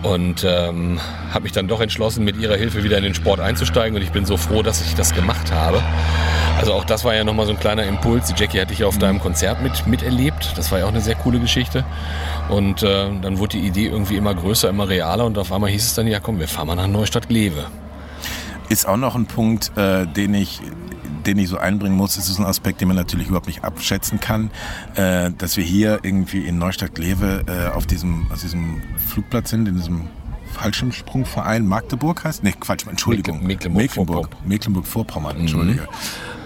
und 0.04 0.46
ähm, 0.48 1.00
habe 1.32 1.44
mich 1.44 1.52
dann 1.52 1.68
doch 1.68 1.82
entschlossen, 1.82 2.24
mit 2.24 2.38
ihrer 2.38 2.56
Hilfe 2.56 2.84
wieder 2.84 2.98
in 2.98 3.04
den 3.04 3.14
Sport 3.14 3.40
einzusteigen 3.40 3.96
und 3.96 4.02
ich 4.02 4.12
bin 4.12 4.26
so 4.26 4.38
froh, 4.38 4.64
dass 4.64 4.82
ich 4.86 4.96
das 4.96 5.14
gemacht 5.14 5.52
habe. 5.52 5.84
Also 6.58 6.74
auch 6.74 6.86
das 6.86 7.04
war 7.04 7.14
ja 7.14 7.24
nochmal 7.24 7.46
so 7.46 7.52
ein 7.52 7.60
kleiner 7.60 7.84
Impuls. 7.84 8.28
Die 8.28 8.42
Jackie 8.42 8.60
hatte 8.60 8.74
ich 8.74 8.80
ja 8.80 8.88
auf 8.88 8.98
deinem 8.98 9.20
Konzert 9.20 9.62
mit, 9.62 9.88
miterlebt. 9.88 10.54
Das 10.56 10.72
war 10.72 10.80
ja 10.80 10.86
auch 10.86 10.90
eine 10.90 11.02
sehr 11.02 11.16
coole 11.16 11.40
Geschichte. 11.40 11.84
Und 12.50 12.82
äh, 12.84 13.10
dann 13.22 13.40
wurde 13.40 13.58
die 13.58 13.68
Idee 13.68 13.88
irgendwie 13.88 14.16
immer 14.16 14.34
größer, 14.34 14.70
immer 14.70 14.88
realer 14.88 15.26
und 15.26 15.38
auf 15.38 15.52
einmal 15.52 15.70
hieß 15.70 15.84
es 15.84 15.94
dann, 15.96 16.08
ja 16.08 16.20
komm, 16.20 16.40
wir 16.40 16.48
fahren 16.48 16.68
mal 16.68 16.76
nach 16.76 16.88
Neustadt-Glewe. 16.88 17.66
Ist 18.70 18.88
auch 18.88 18.98
noch 18.98 19.16
ein 19.16 19.26
Punkt, 19.26 19.72
äh, 19.78 20.08
den 20.08 20.34
ich 20.34 20.62
den 21.26 21.38
ich 21.40 21.50
so 21.50 21.58
einbringen 21.58 21.96
muss, 21.96 22.18
ist 22.18 22.38
ein 22.40 22.46
Aspekt, 22.46 22.82
den 22.82 22.88
man 22.88 22.98
natürlich 22.98 23.28
überhaupt 23.28 23.48
nicht 23.48 23.64
abschätzen 23.64 24.20
kann, 24.20 24.52
äh, 24.96 25.32
dass 25.38 25.58
wir 25.58 25.64
hier 25.64 26.00
irgendwie 26.04 26.40
in 26.46 26.58
Neustadt-Glewe 26.58 27.44
äh, 27.48 27.74
auf 27.76 27.86
diesem, 27.86 28.32
auf 28.32 28.42
diesem 28.42 28.82
Flugplatz 29.08 29.50
sind, 29.50 29.68
in 29.68 29.76
diesem 29.76 30.08
Fallschirmsprungverein 30.54 31.66
Magdeburg 31.68 32.24
heißt? 32.24 32.44
Nee, 32.44 32.54
Quatsch, 32.60 32.86
Entschuldigung. 32.88 33.42
Mecklen- 33.46 33.74
Mecklenburg, 33.74 34.30
Mecklenburg-Vorpommern, 34.46 35.38
entschuldige. 35.42 35.88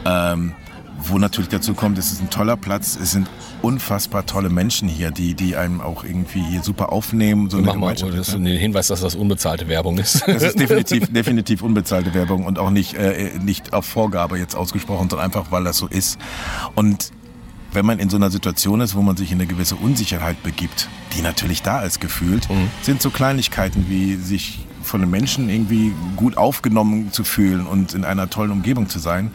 Ähm, 0.06 0.54
wo 1.04 1.18
natürlich 1.18 1.50
dazu 1.50 1.74
kommt, 1.74 1.98
es 1.98 2.12
ist 2.12 2.22
ein 2.22 2.30
toller 2.30 2.58
Platz, 2.58 2.98
es 3.02 3.12
sind 3.12 3.30
unfassbar 3.62 4.26
tolle 4.26 4.50
Menschen 4.50 4.88
hier, 4.88 5.12
die, 5.12 5.34
die 5.34 5.56
einem 5.56 5.82
auch 5.82 6.04
irgendwie 6.04 6.42
hier 6.42 6.62
super 6.62 6.92
aufnehmen. 6.92 7.50
So 7.50 7.60
Mach 7.60 7.76
mal 7.76 7.96
das 7.96 8.30
ist 8.30 8.34
den 8.34 8.46
Hinweis, 8.46 8.88
dass 8.88 9.02
das 9.02 9.16
unbezahlte 9.16 9.68
Werbung 9.68 9.98
ist. 9.98 10.24
Das 10.28 10.44
ist 10.44 10.60
definitiv, 10.60 11.08
definitiv 11.12 11.62
unbezahlte 11.62 12.14
Werbung 12.14 12.46
und 12.46 12.60
auch 12.60 12.70
nicht, 12.70 12.96
äh, 12.96 13.32
nicht 13.40 13.74
auf 13.74 13.86
Vorgabe 13.86 14.38
jetzt 14.38 14.56
ausgesprochen, 14.56 15.10
sondern 15.10 15.26
einfach, 15.26 15.52
weil 15.52 15.64
das 15.64 15.78
so 15.78 15.88
ist. 15.88 16.18
Und 16.76 17.12
wenn 17.72 17.86
man 17.86 18.00
in 18.00 18.10
so 18.10 18.18
einer 18.18 18.32
Situation 18.32 18.82
ist, 18.82 18.96
wo 18.96 19.02
man 19.02 19.16
sich 19.16 19.32
in 19.32 19.38
eine 19.38 19.48
gewisse 19.48 19.76
Unsicherheit 19.76 20.42
begibt, 20.44 20.90
die 21.16 21.22
natürlich 21.22 21.62
da 21.62 21.82
ist 21.82 22.02
gefühlt, 22.02 22.48
sind 22.82 23.02
so 23.02 23.10
Kleinigkeiten 23.10 23.86
wie 23.90 24.16
sich 24.16 24.66
von 24.90 25.02
den 25.02 25.10
Menschen 25.10 25.50
irgendwie 25.50 25.94
gut 26.16 26.36
aufgenommen 26.36 27.12
zu 27.12 27.24
fühlen 27.24 27.66
und 27.68 27.94
in 27.94 28.04
einer 28.04 28.30
tollen 28.30 28.52
Umgebung 28.52 28.90
zu 28.90 29.00
sein, 29.00 29.32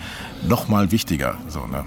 noch 0.47 0.69
mal 0.69 0.91
wichtiger. 0.91 1.39
So, 1.49 1.67
ne? 1.67 1.85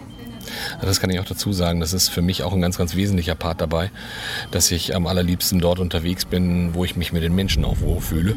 Das 0.82 1.00
kann 1.00 1.10
ich 1.10 1.20
auch 1.20 1.25
dazu 1.25 1.54
sagen. 1.54 1.80
Das 1.80 1.94
ist 1.94 2.10
für 2.10 2.22
mich 2.22 2.44
auch 2.44 2.54
ein 2.54 2.62
ganz, 2.62 2.77
ganz 2.77 2.96
wesentlicher 2.96 3.36
Part 3.36 3.62
dabei, 3.62 3.92
dass 4.51 4.72
ich 4.72 4.96
am 4.96 5.08
allerliebsten 5.08 5.60
dort 5.60 5.80
unterwegs 5.80 6.25
bin, 6.25 6.74
wo 6.74 6.86
ich 6.86 6.96
mich 6.96 7.12
mit 7.13 7.24
den 7.24 7.36
Menschen 7.36 7.66
auch 7.66 7.80
wohlfühle. 7.80 8.36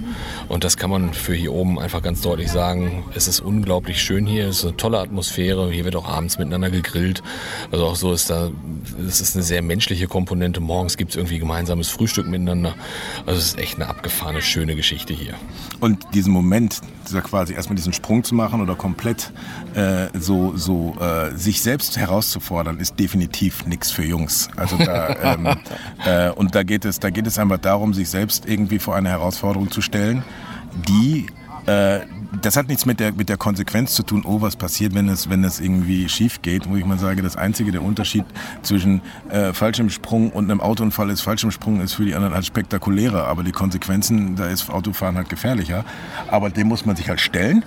Und 0.48 0.64
das 0.64 0.76
kann 0.76 0.90
man 0.90 1.14
für 1.14 1.34
hier 1.34 1.52
oben 1.52 1.78
einfach 1.78 2.02
ganz 2.02 2.20
deutlich 2.20 2.50
sagen. 2.50 3.04
Es 3.14 3.28
ist 3.28 3.40
unglaublich 3.40 4.02
schön 4.02 4.26
hier, 4.26 4.48
es 4.48 4.58
ist 4.58 4.64
eine 4.64 4.76
tolle 4.76 4.98
Atmosphäre. 4.98 5.70
Hier 5.70 5.84
wird 5.84 5.96
auch 5.96 6.08
abends 6.08 6.38
miteinander 6.38 6.70
gegrillt. 6.70 7.22
Also 7.70 7.86
auch 7.86 7.96
so 7.96 8.12
ist 8.12 8.30
da, 8.30 8.50
es 9.06 9.20
ist 9.20 9.36
eine 9.36 9.44
sehr 9.44 9.62
menschliche 9.62 10.06
Komponente. 10.06 10.60
Morgens 10.60 10.96
gibt 10.96 11.10
es 11.10 11.16
irgendwie 11.16 11.38
gemeinsames 11.38 11.88
Frühstück 11.88 12.26
miteinander. 12.26 12.74
Also 13.26 13.38
es 13.38 13.46
ist 13.46 13.58
echt 13.58 13.76
eine 13.76 13.88
abgefahrene, 13.88 14.42
schöne 14.42 14.74
Geschichte 14.76 15.12
hier. 15.12 15.34
Und 15.80 15.98
diesen 16.14 16.32
Moment, 16.32 16.80
dieser 17.08 17.22
quasi 17.22 17.54
erstmal 17.54 17.76
diesen 17.76 17.92
Sprung 17.92 18.24
zu 18.24 18.34
machen 18.34 18.60
oder 18.60 18.74
komplett 18.74 19.32
äh, 19.74 20.06
so, 20.18 20.56
so 20.56 20.96
äh, 21.00 21.36
sich 21.36 21.62
selbst 21.62 21.98
herauszufordern, 22.00 22.78
ist 22.78 22.98
definitiv 22.98 23.66
nichts 23.66 23.90
für 23.90 24.04
Jungs. 24.04 24.48
Also 24.56 24.76
da, 24.76 25.34
ähm, 25.34 25.48
äh, 26.04 26.30
und 26.30 26.54
da 26.54 26.62
geht 26.62 26.84
es, 26.84 26.98
da 26.98 27.10
geht 27.10 27.26
es 27.26 27.38
einfach 27.38 27.58
darum, 27.58 27.94
sich 27.94 28.08
selbst 28.10 28.46
irgendwie 28.46 28.78
vor 28.78 28.96
eine 28.96 29.10
Herausforderung 29.10 29.70
zu 29.70 29.80
stellen, 29.80 30.24
die 30.88 31.26
äh, 31.66 32.00
das 32.42 32.56
hat 32.56 32.68
nichts 32.68 32.86
mit 32.86 33.00
der, 33.00 33.12
mit 33.12 33.28
der 33.28 33.36
Konsequenz 33.36 33.94
zu 33.94 34.02
tun, 34.02 34.22
oh, 34.24 34.40
was 34.40 34.56
passiert, 34.56 34.94
wenn 34.94 35.08
es, 35.08 35.28
wenn 35.28 35.42
es 35.42 35.60
irgendwie 35.60 36.08
schief 36.08 36.42
geht, 36.42 36.68
wo 36.68 36.76
ich 36.76 36.84
mal 36.84 36.98
sage, 36.98 37.22
das 37.22 37.36
einzige, 37.36 37.72
der 37.72 37.82
Unterschied 37.82 38.24
zwischen 38.62 39.02
äh, 39.30 39.52
Fallschirmsprung 39.52 40.30
und 40.30 40.50
einem 40.50 40.60
Autounfall 40.60 41.10
ist, 41.10 41.22
Fallschirmsprung 41.22 41.80
ist 41.80 41.94
für 41.94 42.04
die 42.04 42.14
anderen 42.14 42.34
halt 42.34 42.46
spektakulärer, 42.46 43.26
aber 43.26 43.42
die 43.42 43.52
Konsequenzen, 43.52 44.36
da 44.36 44.46
ist 44.46 44.70
Autofahren 44.70 45.16
halt 45.16 45.28
gefährlicher. 45.28 45.84
Aber 46.28 46.50
dem 46.50 46.68
muss 46.68 46.86
man 46.86 46.96
sich 46.96 47.08
halt 47.08 47.20
stellen 47.20 47.64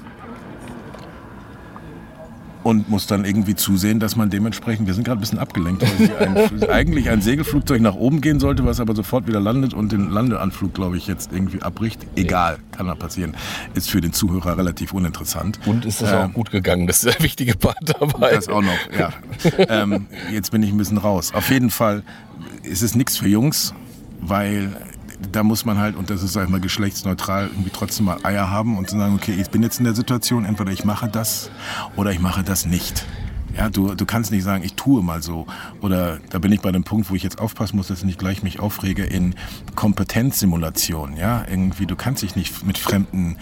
und 2.64 2.90
muss 2.90 3.08
dann 3.08 3.26
irgendwie 3.26 3.56
zusehen, 3.56 4.00
dass 4.00 4.16
man 4.16 4.30
dementsprechend, 4.30 4.88
wir 4.88 4.94
sind 4.94 5.04
gerade 5.04 5.20
ein 5.20 5.22
bisschen 5.22 5.40
abgelenkt, 5.40 5.84
weil 5.84 6.28
ein, 6.28 6.64
eigentlich 6.70 7.10
ein 7.10 7.22
Segelflugzeug 7.22 7.82
nach 7.82 7.96
oben 7.96 8.22
gehen 8.22 8.40
sollte, 8.40 8.66
was 8.66 8.80
aber 8.80 8.96
sofort 8.96 9.28
wieder 9.28 9.40
landet 9.40 9.74
und 9.74 9.92
den 9.92 10.10
Landeanflug, 10.10 10.74
glaube 10.74 10.98
ich, 10.98 11.08
jetzt 11.08 11.32
irgendwie 11.34 11.62
abbricht. 11.62 12.06
Egal, 12.16 12.58
kann 12.72 12.88
da 12.88 12.96
passieren. 12.96 13.36
Ist 13.74 13.90
für 13.90 14.02
den 14.02 14.14
Zuhörer 14.14 14.58
relativ 14.58 14.94
uninteressant. 14.94 15.60
Und 15.66 15.86
ist 15.86 16.02
das 16.02 16.12
äh, 16.12 16.16
auch 16.16 16.34
gut 16.34 16.52
gegangen, 16.52 16.88
das 16.88 17.04
ist 17.04 17.18
der 17.18 17.24
wichtige 17.24 17.56
Part 17.56 17.94
dabei. 18.00 18.32
Das 18.34 18.48
auch 18.48 18.62
noch, 18.62 18.72
ja. 18.98 19.12
ähm, 19.70 20.08
jetzt 20.32 20.52
bin 20.52 20.64
ich 20.64 20.72
ein 20.72 20.78
bisschen 20.78 20.98
raus. 20.98 21.34
Auf 21.34 21.50
jeden 21.50 21.70
Fall 21.70 22.04
ist 22.64 22.82
es 22.82 22.96
nichts 22.96 23.18
für 23.18 23.28
Jungs, 23.28 23.74
weil 24.22 24.72
da 25.32 25.44
muss 25.44 25.66
man 25.66 25.78
halt, 25.78 25.96
und 25.96 26.10
das 26.10 26.24
ist 26.24 26.34
sag 26.34 26.46
ich 26.46 26.50
mal 26.50 26.60
geschlechtsneutral, 26.60 27.48
irgendwie 27.48 27.72
trotzdem 27.72 28.06
mal 28.06 28.18
Eier 28.24 28.50
haben 28.50 28.78
und 28.78 28.90
zu 28.90 28.98
sagen, 28.98 29.16
okay, 29.16 29.36
ich 29.40 29.50
bin 29.50 29.64
jetzt 29.64 29.80
in 29.80 29.86
der 29.86 29.96
Situation, 29.96 30.46
entweder 30.46 30.72
ich 30.72 30.86
mache 30.86 31.08
das 31.08 31.50
oder 31.96 32.12
ich 32.12 32.20
mache 32.20 32.44
das 32.44 32.66
nicht. 32.66 33.06
Ja, 33.56 33.70
du, 33.70 33.94
du 33.94 34.06
kannst 34.06 34.32
nicht 34.32 34.44
sagen, 34.44 34.64
ich 34.64 34.74
tue 34.74 35.04
mal 35.04 35.22
so. 35.22 35.46
Oder 35.82 36.20
da 36.32 36.40
bin 36.40 36.52
ich 36.52 36.62
bei 36.62 36.72
dem 36.72 36.84
Punkt, 36.84 37.12
wo 37.12 37.16
ich 37.16 37.22
jetzt 37.22 37.40
aufpassen 37.40 37.76
muss, 37.76 37.88
dass 37.88 38.00
ich 38.00 38.06
nicht 38.06 38.18
gleich 38.18 38.42
mich 38.42 38.60
aufrege 38.60 39.04
in 39.04 39.36
Kompetenzsimulation. 39.76 41.18
Ja, 41.18 41.46
irgendwie, 41.48 41.86
du 41.86 41.96
kannst 41.96 42.24
dich 42.24 42.36
nicht 42.36 42.66
mit 42.66 42.80
fremden 42.80 43.38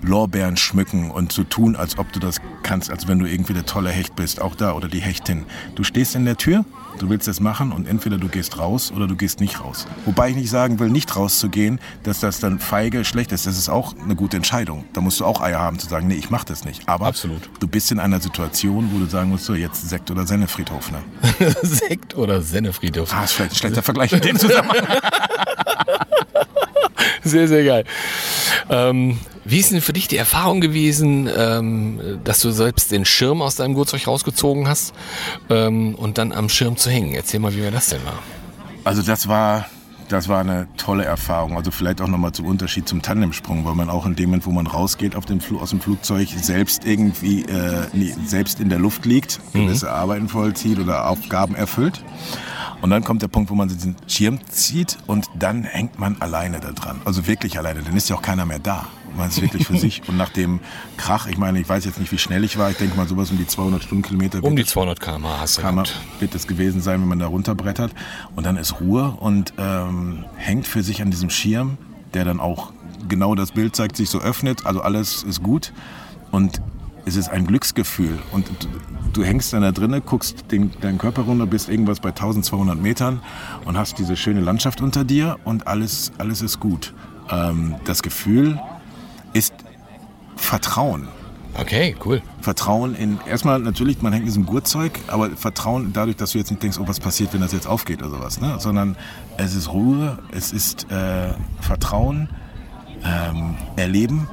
Lorbeeren 0.00 0.56
schmücken 0.56 1.10
und 1.10 1.32
so 1.32 1.42
tun, 1.42 1.74
als 1.74 1.98
ob 1.98 2.12
du 2.12 2.20
das 2.20 2.40
kannst, 2.62 2.88
als 2.88 3.08
wenn 3.08 3.18
du 3.18 3.26
irgendwie 3.26 3.52
der 3.52 3.66
tolle 3.66 3.90
Hecht 3.90 4.14
bist, 4.14 4.40
auch 4.40 4.54
da 4.54 4.74
oder 4.74 4.86
die 4.86 5.00
Hechtin. 5.00 5.44
Du 5.74 5.82
stehst 5.82 6.14
in 6.14 6.24
der 6.24 6.36
Tür 6.36 6.64
Du 6.98 7.08
willst 7.08 7.28
das 7.28 7.38
machen 7.38 7.70
und 7.72 7.86
entweder 7.86 8.18
du 8.18 8.28
gehst 8.28 8.58
raus 8.58 8.92
oder 8.94 9.06
du 9.06 9.14
gehst 9.14 9.40
nicht 9.40 9.60
raus. 9.60 9.86
Wobei 10.04 10.30
ich 10.30 10.36
nicht 10.36 10.50
sagen 10.50 10.80
will, 10.80 10.90
nicht 10.90 11.14
rauszugehen, 11.14 11.78
dass 12.02 12.18
das 12.20 12.40
dann 12.40 12.58
feige 12.58 13.04
schlecht 13.04 13.30
ist. 13.32 13.46
Das 13.46 13.56
ist 13.56 13.68
auch 13.68 13.94
eine 14.02 14.16
gute 14.16 14.36
Entscheidung. 14.36 14.84
Da 14.92 15.00
musst 15.00 15.20
du 15.20 15.24
auch 15.24 15.40
Eier 15.40 15.60
haben 15.60 15.78
zu 15.78 15.88
sagen, 15.88 16.08
nee, 16.08 16.14
ich 16.16 16.30
mach 16.30 16.44
das 16.44 16.64
nicht. 16.64 16.88
Aber 16.88 17.06
Absolut. 17.06 17.48
du 17.60 17.68
bist 17.68 17.92
in 17.92 18.00
einer 18.00 18.20
Situation, 18.20 18.90
wo 18.92 18.98
du 18.98 19.06
sagen 19.06 19.30
musst, 19.30 19.44
so 19.44 19.54
jetzt 19.54 19.88
Sekt 19.88 20.10
oder 20.10 20.26
Sennefriedhof. 20.26 20.90
Ne? 20.90 20.98
Sekt 21.62 22.16
oder 22.16 22.42
Sennefriedhof. 22.42 23.14
Ah, 23.14 23.24
ist 23.24 23.32
vielleicht 23.32 23.52
ein 23.52 23.56
schlechter 23.56 23.82
Vergleich 23.82 24.10
mit 24.12 24.24
dem 24.24 24.36
Zusammenhang. 24.40 24.86
sehr, 27.22 27.46
sehr 27.46 27.64
geil. 27.64 27.84
Ähm, 28.70 29.18
wie 29.50 29.58
ist 29.58 29.72
denn 29.72 29.80
für 29.80 29.92
dich 29.92 30.08
die 30.08 30.16
Erfahrung 30.16 30.60
gewesen, 30.60 31.28
ähm, 31.34 32.20
dass 32.24 32.40
du 32.40 32.50
selbst 32.50 32.90
den 32.90 33.04
Schirm 33.04 33.40
aus 33.42 33.56
deinem 33.56 33.74
Gurtzeug 33.74 34.06
rausgezogen 34.06 34.68
hast 34.68 34.92
ähm, 35.48 35.94
und 35.94 36.18
dann 36.18 36.32
am 36.32 36.48
Schirm 36.48 36.76
zu 36.76 36.90
hängen? 36.90 37.14
Erzähl 37.14 37.40
mal, 37.40 37.54
wie 37.54 37.60
mir 37.60 37.70
das 37.70 37.88
denn 37.88 38.04
war. 38.04 38.18
Also 38.84 39.02
das 39.02 39.28
war 39.28 39.66
das 40.08 40.28
war 40.28 40.40
eine 40.40 40.66
tolle 40.76 41.04
Erfahrung. 41.04 41.56
Also 41.56 41.70
vielleicht 41.70 42.00
auch 42.00 42.08
nochmal 42.08 42.32
zum 42.32 42.46
Unterschied 42.46 42.88
zum 42.88 43.02
Tandemsprung, 43.02 43.64
weil 43.64 43.74
man 43.74 43.90
auch 43.90 44.06
in 44.06 44.16
dem 44.16 44.30
Moment, 44.30 44.46
wo 44.46 44.50
man 44.50 44.66
rausgeht 44.66 45.14
auf 45.14 45.26
dem 45.26 45.40
aus 45.60 45.70
dem 45.70 45.80
Flugzeug, 45.80 46.28
selbst 46.28 46.84
irgendwie 46.84 47.42
äh, 47.42 47.86
nee, 47.92 48.14
selbst 48.24 48.60
in 48.60 48.68
der 48.68 48.78
Luft 48.78 49.04
liegt, 49.04 49.40
mhm. 49.52 49.66
gewisse 49.66 49.86
mhm. 49.86 49.92
Arbeiten 49.92 50.28
vollzieht 50.28 50.78
oder 50.78 51.08
Aufgaben 51.08 51.54
erfüllt. 51.54 52.02
Und 52.80 52.90
dann 52.90 53.02
kommt 53.02 53.22
der 53.22 53.28
Punkt, 53.28 53.50
wo 53.50 53.54
man 53.54 53.68
diesen 53.68 53.96
Schirm 54.06 54.38
zieht 54.48 54.98
und 55.06 55.26
dann 55.36 55.64
hängt 55.64 55.98
man 55.98 56.16
alleine 56.20 56.60
da 56.60 56.70
dran. 56.70 57.00
Also 57.04 57.26
wirklich 57.26 57.58
alleine, 57.58 57.82
dann 57.82 57.96
ist 57.96 58.08
ja 58.08 58.16
auch 58.16 58.22
keiner 58.22 58.46
mehr 58.46 58.60
da. 58.60 58.86
Man 59.16 59.28
ist 59.28 59.40
wirklich 59.40 59.66
für 59.66 59.76
sich. 59.76 60.02
Und 60.08 60.16
nach 60.16 60.30
dem 60.30 60.60
Krach, 60.96 61.26
ich 61.26 61.38
meine, 61.38 61.60
ich 61.60 61.68
weiß 61.68 61.84
jetzt 61.84 61.98
nicht, 61.98 62.12
wie 62.12 62.18
schnell 62.18 62.44
ich 62.44 62.58
war, 62.58 62.70
ich 62.70 62.76
denke 62.76 62.96
mal 62.96 63.08
sowas 63.08 63.30
um 63.30 63.38
die 63.38 63.46
200 63.46 63.82
Stundenkilometer. 63.82 64.42
Um 64.42 64.56
die 64.56 64.64
200 64.64 65.00
km 65.00 65.24
hast 65.24 65.58
du 65.58 65.62
km 65.62 65.82
wird 66.20 66.34
es 66.34 66.46
gewesen 66.46 66.80
sein, 66.80 67.00
wenn 67.00 67.08
man 67.08 67.18
da 67.18 67.26
runterbrettert. 67.26 67.92
Und 68.36 68.44
dann 68.44 68.56
ist 68.56 68.80
Ruhe 68.80 69.16
und 69.18 69.52
ähm, 69.58 70.24
hängt 70.36 70.66
für 70.66 70.82
sich 70.82 71.02
an 71.02 71.10
diesem 71.10 71.30
Schirm, 71.30 71.78
der 72.14 72.24
dann 72.24 72.40
auch 72.40 72.72
genau 73.08 73.34
das 73.34 73.52
Bild 73.52 73.76
zeigt, 73.76 73.96
sich 73.96 74.10
so 74.10 74.20
öffnet. 74.20 74.66
Also 74.66 74.80
alles 74.80 75.22
ist 75.22 75.42
gut. 75.42 75.72
Und 76.30 76.60
es 77.08 77.16
ist 77.16 77.30
ein 77.30 77.46
Glücksgefühl. 77.46 78.18
Und 78.32 78.46
du 79.12 79.24
hängst 79.24 79.52
dann 79.52 79.62
da 79.62 79.72
drinnen, 79.72 80.02
guckst 80.04 80.52
den, 80.52 80.70
deinen 80.80 80.98
Körper 80.98 81.22
runter, 81.22 81.46
bist 81.46 81.68
irgendwas 81.68 82.00
bei 82.00 82.10
1200 82.10 82.80
Metern 82.80 83.20
und 83.64 83.78
hast 83.78 83.98
diese 83.98 84.16
schöne 84.16 84.40
Landschaft 84.40 84.80
unter 84.80 85.04
dir 85.04 85.38
und 85.44 85.66
alles, 85.66 86.12
alles 86.18 86.42
ist 86.42 86.60
gut. 86.60 86.92
Ähm, 87.30 87.76
das 87.84 88.02
Gefühl 88.02 88.60
Vertrauen. 90.48 91.08
Okay, 91.60 91.94
cool. 92.06 92.22
Vertrauen 92.40 92.94
in, 92.94 93.18
erstmal 93.28 93.58
natürlich, 93.58 94.00
man 94.00 94.14
hängt 94.14 94.22
in 94.22 94.28
diesem 94.28 94.46
Gurtzeug, 94.46 94.98
aber 95.08 95.28
Vertrauen 95.32 95.92
dadurch, 95.92 96.16
dass 96.16 96.32
du 96.32 96.38
jetzt 96.38 96.48
nicht 96.50 96.62
denkst, 96.62 96.78
oh, 96.80 96.88
was 96.88 97.00
passiert, 97.00 97.34
wenn 97.34 97.42
das 97.42 97.52
jetzt 97.52 97.66
aufgeht 97.66 98.00
oder 98.00 98.12
sowas, 98.12 98.40
ne? 98.40 98.56
sondern 98.58 98.96
es 99.36 99.54
ist 99.54 99.70
Ruhe, 99.70 100.18
es 100.32 100.52
ist 100.52 100.90
äh, 100.90 101.34
Vertrauen, 101.60 102.30
ähm, 103.04 103.56
Erleben 103.76 104.26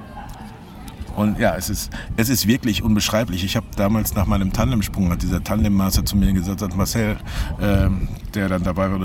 und 1.15 1.39
ja, 1.39 1.55
es 1.55 1.69
ist, 1.69 1.91
es 2.15 2.29
ist 2.29 2.48
wirklich 2.48 2.84
unbeschreiblich. 2.84 3.43
Ich 3.43 3.55
habe 3.55 3.65
damals 3.75 4.15
nach 4.15 4.25
meinem 4.25 4.53
Tandemsprung, 4.53 5.12
hat 5.12 5.22
dieser 5.22 5.43
Tandemmaster 5.43 6.05
zu 6.05 6.15
mir 6.15 6.31
gesagt, 6.31 6.62
hat 6.62 6.75
Marcel, 6.75 7.17
äh, 7.60 7.89
der 8.34 8.50
dann 8.50 8.63
dabei 8.63 8.89
war, 8.89 9.00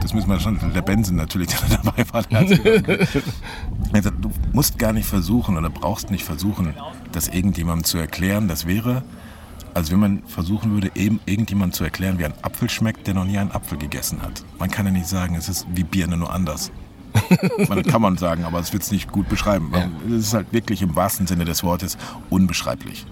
das 0.00 0.14
müssen 0.14 0.28
wir 0.28 0.40
schon, 0.40 0.58
der 0.74 0.82
Benson 0.82 1.16
natürlich, 1.16 1.48
der 1.68 1.78
dabei 1.78 2.04
war, 2.12 2.22
der 2.22 2.40
hat 2.40 3.92
gesagt, 3.92 4.24
du 4.24 4.30
musst 4.52 4.78
gar 4.78 4.92
nicht 4.92 5.06
versuchen 5.06 5.56
oder 5.56 5.70
brauchst 5.70 6.10
nicht 6.10 6.24
versuchen, 6.24 6.74
das 7.12 7.28
irgendjemandem 7.28 7.84
zu 7.84 7.98
erklären. 7.98 8.48
Das 8.48 8.66
wäre, 8.66 9.02
als 9.74 9.90
wenn 9.90 10.00
man 10.00 10.22
versuchen 10.26 10.72
würde, 10.72 10.90
eben 10.94 11.20
irgendjemandem 11.26 11.72
zu 11.74 11.84
erklären, 11.84 12.18
wie 12.18 12.24
ein 12.24 12.34
Apfel 12.42 12.70
schmeckt, 12.70 13.06
der 13.06 13.14
noch 13.14 13.24
nie 13.24 13.38
einen 13.38 13.52
Apfel 13.52 13.78
gegessen 13.78 14.22
hat. 14.22 14.44
Man 14.58 14.70
kann 14.70 14.86
ja 14.86 14.92
nicht 14.92 15.06
sagen, 15.06 15.34
es 15.34 15.48
ist 15.48 15.66
wie 15.74 15.84
Bier, 15.84 16.06
nur 16.06 16.32
anders. 16.32 16.70
man 17.68 17.82
kann 17.82 18.02
man 18.02 18.16
sagen, 18.16 18.44
aber 18.44 18.60
es 18.60 18.72
wird 18.72 18.82
es 18.82 18.90
nicht 18.90 19.10
gut 19.10 19.28
beschreiben. 19.28 19.72
Es 20.06 20.28
ist 20.28 20.34
halt 20.34 20.52
wirklich 20.52 20.82
im 20.82 20.94
wahrsten 20.94 21.26
Sinne 21.26 21.44
des 21.44 21.64
Wortes 21.64 21.96
unbeschreiblich. 22.30 23.06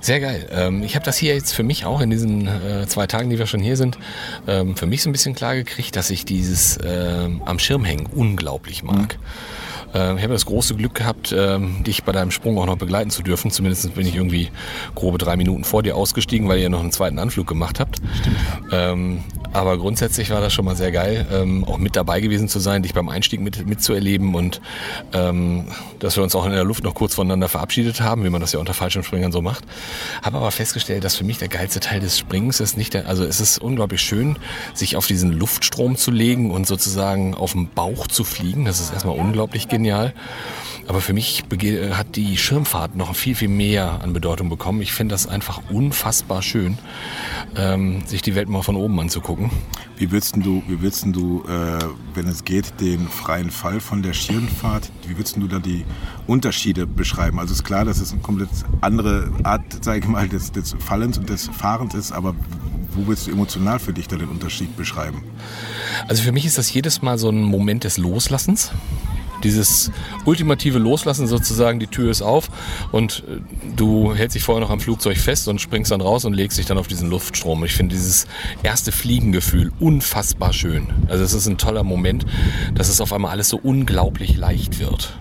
Sehr 0.00 0.20
geil. 0.20 0.48
Ähm, 0.52 0.82
ich 0.82 0.94
habe 0.94 1.04
das 1.04 1.16
hier 1.16 1.34
jetzt 1.34 1.52
für 1.52 1.62
mich 1.62 1.84
auch 1.84 2.00
in 2.00 2.10
diesen 2.10 2.46
äh, 2.46 2.86
zwei 2.86 3.06
Tagen, 3.06 3.30
die 3.30 3.38
wir 3.38 3.46
schon 3.46 3.60
hier 3.60 3.76
sind, 3.76 3.98
ähm, 4.46 4.76
für 4.76 4.86
mich 4.86 5.02
so 5.02 5.10
ein 5.10 5.12
bisschen 5.12 5.34
klar 5.34 5.54
gekriegt, 5.54 5.96
dass 5.96 6.10
ich 6.10 6.24
dieses 6.24 6.78
ähm, 6.84 7.42
am 7.44 7.58
Schirm 7.58 7.84
hängen 7.84 8.06
unglaublich 8.06 8.82
mag. 8.82 9.16
Mhm. 9.18 9.67
Äh, 9.94 10.16
ich 10.16 10.22
habe 10.22 10.32
das 10.32 10.46
große 10.46 10.74
Glück 10.74 10.94
gehabt, 10.94 11.34
ähm, 11.36 11.84
dich 11.84 12.04
bei 12.04 12.12
deinem 12.12 12.30
Sprung 12.30 12.58
auch 12.58 12.66
noch 12.66 12.78
begleiten 12.78 13.10
zu 13.10 13.22
dürfen. 13.22 13.50
Zumindest 13.50 13.94
bin 13.94 14.06
ich 14.06 14.14
irgendwie 14.14 14.50
grobe 14.94 15.18
drei 15.18 15.36
Minuten 15.36 15.64
vor 15.64 15.82
dir 15.82 15.96
ausgestiegen, 15.96 16.48
weil 16.48 16.58
ihr 16.58 16.68
noch 16.68 16.80
einen 16.80 16.92
zweiten 16.92 17.18
Anflug 17.18 17.46
gemacht 17.46 17.80
habt. 17.80 17.96
Stimmt. 18.20 18.36
Ähm, 18.72 19.24
aber 19.52 19.78
grundsätzlich 19.78 20.30
war 20.30 20.40
das 20.40 20.52
schon 20.52 20.64
mal 20.64 20.76
sehr 20.76 20.92
geil, 20.92 21.26
ähm, 21.32 21.64
auch 21.64 21.78
mit 21.78 21.96
dabei 21.96 22.20
gewesen 22.20 22.48
zu 22.48 22.58
sein, 22.58 22.82
dich 22.82 22.92
beim 22.92 23.08
Einstieg 23.08 23.40
mit, 23.40 23.66
mitzuerleben 23.66 24.34
und 24.34 24.60
ähm, 25.14 25.68
dass 25.98 26.16
wir 26.16 26.22
uns 26.22 26.34
auch 26.34 26.44
in 26.44 26.52
der 26.52 26.64
Luft 26.64 26.84
noch 26.84 26.94
kurz 26.94 27.14
voneinander 27.14 27.48
verabschiedet 27.48 28.00
haben, 28.00 28.24
wie 28.24 28.30
man 28.30 28.40
das 28.40 28.52
ja 28.52 28.60
unter 28.60 28.74
Fallschirmspringern 28.74 29.32
so 29.32 29.40
macht. 29.40 29.64
Habe 30.22 30.36
aber 30.36 30.50
festgestellt, 30.50 31.04
dass 31.04 31.16
für 31.16 31.24
mich 31.24 31.38
der 31.38 31.48
geilste 31.48 31.80
Teil 31.80 32.00
des 32.00 32.18
Springs 32.18 32.60
ist 32.60 32.76
nicht 32.76 32.94
der, 32.94 33.08
also 33.08 33.24
es 33.24 33.40
ist 33.40 33.58
unglaublich 33.58 34.02
schön, 34.02 34.36
sich 34.74 34.96
auf 34.96 35.06
diesen 35.06 35.32
Luftstrom 35.32 35.96
zu 35.96 36.10
legen 36.10 36.50
und 36.50 36.66
sozusagen 36.66 37.34
auf 37.34 37.52
dem 37.52 37.68
Bauch 37.68 38.06
zu 38.06 38.24
fliegen. 38.24 38.66
Das 38.66 38.80
ist 38.80 38.92
erstmal 38.92 39.18
unglaublich 39.18 39.68
genial. 39.78 40.12
Aber 40.88 41.02
für 41.02 41.12
mich 41.12 41.44
hat 41.92 42.16
die 42.16 42.38
Schirmfahrt 42.38 42.96
noch 42.96 43.14
viel, 43.14 43.34
viel 43.34 43.48
mehr 43.48 44.00
an 44.02 44.14
Bedeutung 44.14 44.48
bekommen. 44.48 44.80
Ich 44.80 44.92
finde 44.92 45.12
das 45.12 45.26
einfach 45.26 45.60
unfassbar 45.70 46.40
schön, 46.40 46.78
ähm, 47.56 48.02
sich 48.06 48.22
die 48.22 48.34
Welt 48.34 48.48
mal 48.48 48.62
von 48.62 48.74
oben 48.74 48.98
anzugucken. 48.98 49.50
Wie 49.98 50.10
würdest 50.10 50.36
du, 50.36 50.62
wie 50.66 50.80
würdest 50.80 51.04
du 51.08 51.44
äh, 51.46 51.84
wenn 52.14 52.26
es 52.26 52.42
geht, 52.42 52.80
den 52.80 53.06
freien 53.06 53.50
Fall 53.50 53.80
von 53.80 54.02
der 54.02 54.14
Schirmfahrt, 54.14 54.90
wie 55.06 55.18
würdest 55.18 55.36
du 55.36 55.46
da 55.46 55.58
die 55.58 55.84
Unterschiede 56.26 56.86
beschreiben? 56.86 57.38
Also 57.38 57.52
ist 57.52 57.64
klar, 57.64 57.84
dass 57.84 58.00
es 58.00 58.12
eine 58.12 58.22
komplett 58.22 58.48
andere 58.80 59.30
Art, 59.42 59.84
sage 59.84 59.98
ich 59.98 60.06
mal, 60.06 60.26
des, 60.26 60.52
des 60.52 60.74
Fallens 60.78 61.18
und 61.18 61.28
des 61.28 61.48
Fahrens 61.48 61.94
ist, 61.94 62.12
aber 62.12 62.34
wo 62.92 63.06
willst 63.06 63.26
du 63.26 63.32
emotional 63.32 63.78
für 63.78 63.92
dich 63.92 64.08
da 64.08 64.16
den 64.16 64.28
Unterschied 64.28 64.74
beschreiben? 64.76 65.22
Also 66.08 66.22
für 66.22 66.32
mich 66.32 66.46
ist 66.46 66.56
das 66.56 66.72
jedes 66.72 67.02
Mal 67.02 67.18
so 67.18 67.28
ein 67.28 67.42
Moment 67.42 67.84
des 67.84 67.98
Loslassens. 67.98 68.72
Dieses 69.44 69.90
ultimative 70.24 70.78
Loslassen 70.78 71.26
sozusagen, 71.26 71.78
die 71.78 71.86
Tür 71.86 72.10
ist 72.10 72.22
auf 72.22 72.48
und 72.92 73.24
äh, 73.28 73.40
du 73.76 74.14
hältst 74.14 74.34
dich 74.34 74.42
vorher 74.42 74.60
noch 74.60 74.70
am 74.70 74.80
Flugzeug 74.80 75.16
fest 75.16 75.48
und 75.48 75.60
springst 75.60 75.90
dann 75.90 76.00
raus 76.00 76.24
und 76.24 76.34
legst 76.34 76.58
dich 76.58 76.66
dann 76.66 76.78
auf 76.78 76.88
diesen 76.88 77.10
Luftstrom. 77.10 77.64
Ich 77.64 77.72
finde 77.72 77.94
dieses 77.94 78.26
erste 78.62 78.92
Fliegengefühl 78.92 79.72
unfassbar 79.80 80.52
schön. 80.52 80.88
Also 81.08 81.24
es 81.24 81.34
ist 81.34 81.46
ein 81.46 81.58
toller 81.58 81.84
Moment, 81.84 82.26
dass 82.74 82.88
es 82.88 83.00
auf 83.00 83.12
einmal 83.12 83.32
alles 83.32 83.48
so 83.48 83.58
unglaublich 83.58 84.36
leicht 84.36 84.78
wird. 84.78 85.18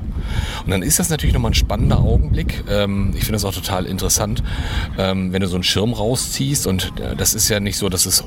Und 0.65 0.71
dann 0.71 0.81
ist 0.81 0.99
das 0.99 1.09
natürlich 1.09 1.33
nochmal 1.33 1.51
ein 1.51 1.55
spannender 1.55 1.99
Augenblick. 1.99 2.63
Ähm, 2.69 3.11
ich 3.13 3.21
finde 3.21 3.33
das 3.33 3.45
auch 3.45 3.53
total 3.53 3.85
interessant, 3.85 4.43
ähm, 4.97 5.31
wenn 5.31 5.41
du 5.41 5.47
so 5.47 5.55
einen 5.55 5.63
Schirm 5.63 5.93
rausziehst 5.93 6.67
und 6.67 6.91
äh, 6.99 7.15
das 7.15 7.33
ist 7.33 7.49
ja 7.49 7.59
nicht 7.59 7.77
so, 7.77 7.89
dass 7.89 8.05
es 8.05 8.23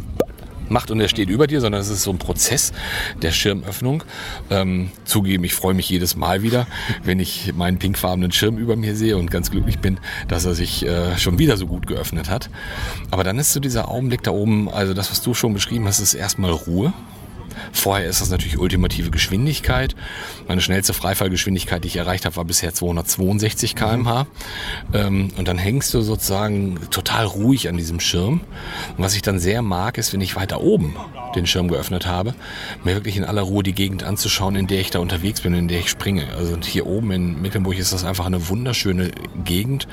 macht 0.70 0.90
und 0.90 1.00
er 1.00 1.08
steht 1.08 1.28
über 1.28 1.46
dir, 1.46 1.60
sondern 1.60 1.80
es 1.80 1.88
ist 1.88 2.02
so 2.02 2.10
ein 2.10 2.18
Prozess 2.18 2.72
der 3.22 3.32
Schirmöffnung. 3.32 4.04
Ähm, 4.50 4.90
zugeben, 5.04 5.44
ich 5.44 5.54
freue 5.54 5.74
mich 5.74 5.88
jedes 5.88 6.16
Mal 6.16 6.42
wieder, 6.42 6.66
wenn 7.04 7.20
ich 7.20 7.52
meinen 7.54 7.78
pinkfarbenen 7.78 8.32
Schirm 8.32 8.58
über 8.58 8.76
mir 8.76 8.96
sehe 8.96 9.16
und 9.16 9.30
ganz 9.30 9.50
glücklich 9.50 9.78
bin, 9.78 9.98
dass 10.28 10.44
er 10.44 10.54
sich 10.54 10.86
äh, 10.86 11.16
schon 11.18 11.38
wieder 11.38 11.56
so 11.56 11.66
gut 11.66 11.86
geöffnet 11.86 12.30
hat. 12.30 12.50
Aber 13.10 13.24
dann 13.24 13.38
ist 13.38 13.52
so 13.52 13.60
dieser 13.60 13.88
Augenblick 13.88 14.22
da 14.22 14.30
oben, 14.30 14.68
also 14.68 14.94
das, 14.94 15.10
was 15.10 15.22
du 15.22 15.34
schon 15.34 15.54
beschrieben 15.54 15.86
hast, 15.86 16.00
ist 16.00 16.14
erstmal 16.14 16.52
Ruhe. 16.52 16.92
Vorher 17.72 18.08
ist 18.08 18.20
das 18.20 18.30
natürlich 18.30 18.58
ultimative 18.58 19.10
Geschwindigkeit. 19.10 19.94
Meine 20.48 20.60
schnellste 20.60 20.92
Freifallgeschwindigkeit, 20.92 21.84
die 21.84 21.88
ich 21.88 21.96
erreicht 21.96 22.24
habe, 22.24 22.36
war 22.36 22.44
bisher 22.44 22.72
262 22.74 23.74
km/h. 23.76 24.26
Ähm, 24.92 25.28
und 25.36 25.48
dann 25.48 25.58
hängst 25.58 25.92
du 25.94 26.00
sozusagen 26.00 26.78
total 26.90 27.26
ruhig 27.26 27.68
an 27.68 27.76
diesem 27.76 28.00
Schirm. 28.00 28.40
Und 28.96 29.04
was 29.04 29.14
ich 29.14 29.22
dann 29.22 29.38
sehr 29.38 29.62
mag, 29.62 29.98
ist, 29.98 30.12
wenn 30.12 30.20
ich 30.20 30.36
weiter 30.36 30.60
oben 30.60 30.96
den 31.34 31.46
Schirm 31.46 31.68
geöffnet 31.68 32.06
habe, 32.06 32.34
mir 32.84 32.94
wirklich 32.94 33.16
in 33.16 33.24
aller 33.24 33.42
Ruhe 33.42 33.62
die 33.62 33.72
Gegend 33.72 34.02
anzuschauen, 34.02 34.56
in 34.56 34.66
der 34.66 34.80
ich 34.80 34.90
da 34.90 34.98
unterwegs 34.98 35.42
bin, 35.42 35.54
in 35.54 35.68
der 35.68 35.80
ich 35.80 35.88
springe. 35.88 36.26
Also 36.36 36.56
hier 36.62 36.86
oben 36.86 37.10
in 37.12 37.40
Mecklenburg 37.40 37.78
ist 37.78 37.92
das 37.92 38.04
einfach 38.04 38.26
eine 38.26 38.48
wunderschöne 38.48 39.10
Gegend 39.44 39.86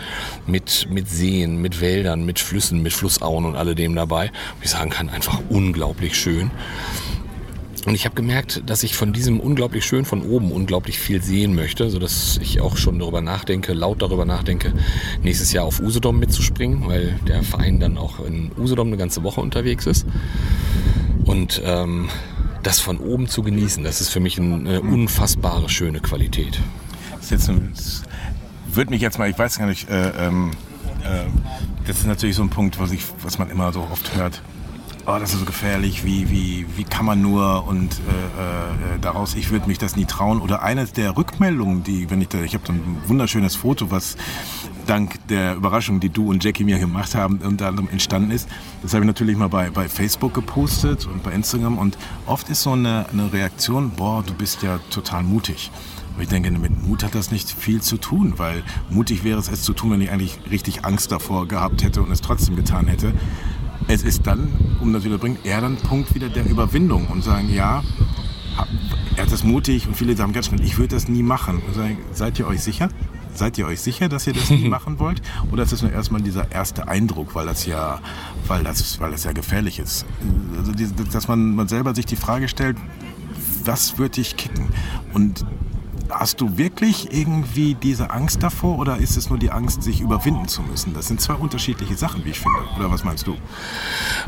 mit, 0.46 0.88
mit 0.90 1.10
Seen, 1.10 1.62
mit 1.62 1.82
Wäldern, 1.82 2.26
mit 2.26 2.40
Flüssen, 2.40 2.82
mit 2.82 2.94
Flussauen 2.94 3.46
und 3.46 3.56
alledem 3.56 3.96
dabei. 3.96 4.32
Wo 4.58 4.64
ich 4.64 4.70
sagen 4.70 4.90
kann, 4.90 5.10
einfach 5.10 5.40
unglaublich 5.50 6.18
schön. 6.18 6.52
Und 7.88 7.96
ich 7.96 8.04
habe 8.04 8.16
gemerkt, 8.16 8.64
dass 8.66 8.84
ich 8.84 8.98
von 8.98 9.14
diesem 9.14 9.40
unglaublich 9.40 9.86
schön 9.86 10.04
von 10.04 10.22
oben 10.22 10.52
unglaublich 10.52 11.00
viel 11.00 11.24
sehen 11.24 11.56
möchte, 11.56 11.90
sodass 11.90 12.38
ich 12.42 12.60
auch 12.60 12.76
schon 12.76 13.00
darüber 13.00 13.22
nachdenke, 13.22 13.72
laut 13.72 14.02
darüber 14.02 14.26
nachdenke, 14.26 14.74
nächstes 15.24 15.54
Jahr 15.54 15.64
auf 15.64 15.80
Usedom 15.80 16.20
mitzuspringen, 16.20 16.86
weil 16.86 17.18
der 17.30 17.44
Verein 17.44 17.80
dann 17.80 17.98
auch 17.98 18.20
in 18.26 18.52
Usedom 18.58 18.88
eine 18.88 18.98
ganze 18.98 19.24
Woche 19.24 19.40
unterwegs 19.40 19.86
ist. 19.86 20.06
Und 21.24 21.62
ähm, 21.64 22.10
das 22.62 22.82
von 22.82 22.98
oben 22.98 23.30
zu 23.30 23.42
genießen, 23.42 23.86
das 23.86 24.02
ist 24.02 24.10
für 24.10 24.20
mich 24.20 24.38
eine 24.38 24.82
unfassbare 24.82 25.70
schöne 25.70 26.02
Qualität. 26.02 26.60
Das, 27.16 27.30
jetzt 27.30 27.50
wird 28.70 28.90
mich 28.90 29.00
jetzt 29.00 29.18
mal, 29.18 29.30
ich 29.30 29.40
weiß 29.40 29.60
gar 29.60 29.68
nicht, 29.68 29.90
äh, 29.90 30.28
ähm, 30.28 30.52
äh, 31.06 31.24
das 31.88 32.00
ist 32.00 32.06
natürlich 32.06 32.36
so 32.36 32.44
ein 32.44 32.50
Punkt, 32.50 32.82
was, 32.82 32.92
ich, 32.92 33.04
was 33.24 33.40
man 33.40 33.50
immer 33.50 33.72
so 33.72 33.80
oft 33.90 34.14
hört. 34.14 34.42
Oh, 35.10 35.16
das 35.20 35.32
ist 35.32 35.40
so 35.40 35.46
gefährlich, 35.46 36.04
wie, 36.04 36.30
wie, 36.30 36.66
wie 36.76 36.84
kann 36.84 37.06
man 37.06 37.22
nur 37.22 37.66
und 37.66 37.94
äh, 37.94 38.96
äh, 38.96 39.00
daraus, 39.00 39.36
ich 39.36 39.52
würde 39.52 39.66
mich 39.68 39.78
das 39.78 39.96
nie 39.96 40.04
trauen. 40.04 40.42
Oder 40.42 40.64
eine 40.64 40.86
der 40.86 41.16
Rückmeldungen, 41.16 41.82
die, 41.82 42.10
wenn 42.10 42.20
ich 42.20 42.28
da, 42.28 42.42
ich 42.42 42.54
habe 42.54 42.68
ein 42.68 42.98
wunderschönes 43.06 43.56
Foto, 43.56 43.90
was 43.90 44.18
dank 44.86 45.26
der 45.30 45.56
Überraschung, 45.56 46.02
die 46.02 46.10
du 46.10 46.30
und 46.30 46.44
Jackie 46.44 46.66
mir 46.66 46.78
gemacht 46.78 47.16
haben, 47.16 47.38
unter 47.38 47.70
anderem 47.70 47.88
entstanden 47.88 48.32
ist. 48.32 48.50
Das 48.82 48.94
habe 48.94 49.06
ich 49.06 49.08
natürlich 49.08 49.38
mal 49.38 49.48
bei, 49.48 49.70
bei 49.70 49.88
Facebook 49.88 50.34
gepostet 50.34 51.06
und 51.06 51.24
bei 51.24 51.32
Instagram 51.32 51.78
und 51.78 51.98
oft 52.26 52.50
ist 52.50 52.64
so 52.64 52.74
eine, 52.74 53.06
eine 53.10 53.32
Reaktion, 53.32 53.92
boah, 53.92 54.24
du 54.28 54.34
bist 54.34 54.62
ja 54.62 54.78
total 54.90 55.24
mutig. 55.24 55.72
Aber 56.16 56.24
ich 56.24 56.30
denke, 56.30 56.52
mit 56.52 56.86
Mut 56.86 57.06
hat 57.06 57.16
das 57.16 57.32
nicht 57.32 57.50
viel 57.50 57.80
zu 57.80 57.96
tun, 57.96 58.34
weil 58.38 58.62
mutig 58.90 59.24
wäre 59.24 59.40
es, 59.40 59.50
es 59.50 59.62
zu 59.62 59.74
tun, 59.74 59.92
wenn 59.92 60.02
ich 60.02 60.12
eigentlich 60.12 60.38
richtig 60.52 60.84
Angst 60.84 61.14
davor 61.14 61.48
gehabt 61.48 61.84
hätte 61.84 62.02
und 62.02 62.12
es 62.12 62.20
trotzdem 62.20 62.58
getan 62.58 62.88
hätte. 62.88 63.14
Es 63.88 64.04
ist 64.04 64.28
dann, 64.28 64.50
um 64.82 64.92
das 64.92 65.04
wieder 65.04 65.16
zu 65.16 65.22
bringen, 65.22 65.38
eher 65.44 65.62
dann 65.62 65.78
Punkt 65.78 66.14
wieder 66.14 66.30
der 66.30 66.46
Überwindung 66.46 67.08
und 67.08 67.24
sagen, 67.24 67.50
ja, 67.54 67.84
er 69.16 69.26
ist 69.26 69.44
mutig 69.44 69.88
und 69.88 69.96
viele 69.96 70.16
sagen 70.16 70.34
ganz 70.34 70.48
schnell, 70.48 70.62
ich 70.62 70.78
würde 70.78 70.96
das 70.96 71.08
nie 71.08 71.24
machen. 71.24 71.62
Und 71.66 71.74
sagen, 71.74 71.98
seid 72.12 72.38
ihr 72.40 72.48
euch 72.48 72.62
sicher? 72.62 72.90
Seid 73.34 73.58
ihr 73.58 73.68
euch 73.68 73.82
sicher, 73.82 74.10
dass 74.10 74.28
ihr 74.28 74.34
das 74.34 74.50
nie 74.50 74.68
machen 74.70 75.00
wollt? 75.00 75.22
Oder 75.52 75.64
ist 75.64 75.72
das 75.72 75.82
nur 75.82 75.92
erstmal 75.92 76.22
dieser 76.22 76.52
erste 76.52 76.88
Eindruck, 76.88 77.36
weil 77.36 77.46
das 77.46 77.66
ja, 77.66 78.00
weil 78.48 78.64
das, 78.64 79.00
weil 79.00 79.12
das 79.12 79.24
ja 79.24 79.32
gefährlich 79.32 79.80
ist? 79.80 80.06
Also, 80.58 80.72
dass 81.12 81.28
man, 81.28 81.56
man 81.56 81.68
selber 81.68 81.96
sich 81.96 82.06
die 82.06 82.16
Frage 82.16 82.48
stellt, 82.48 82.78
was 83.64 83.98
wird 83.98 84.18
dich 84.18 84.38
kicken? 84.38 84.68
Und 85.14 85.46
Hast 86.10 86.42
du 86.42 86.58
wirklich 86.58 87.12
irgendwie 87.12 87.76
diese 87.76 88.12
Angst 88.12 88.42
davor 88.42 88.80
oder 88.80 88.98
ist 88.98 89.18
es 89.18 89.30
nur 89.30 89.38
die 89.38 89.52
Angst, 89.52 89.84
sich 89.84 90.02
überwinden 90.02 90.48
zu 90.48 90.62
müssen? 90.62 90.94
Das 90.94 91.08
sind 91.08 91.22
zwei 91.22 91.34
unterschiedliche 91.34 91.96
Sachen, 91.96 92.24
wie 92.26 92.30
ich 92.30 92.40
finde. 92.40 92.60
Oder 92.78 92.90
was 92.92 93.04
meinst 93.04 93.28
du? 93.28 93.36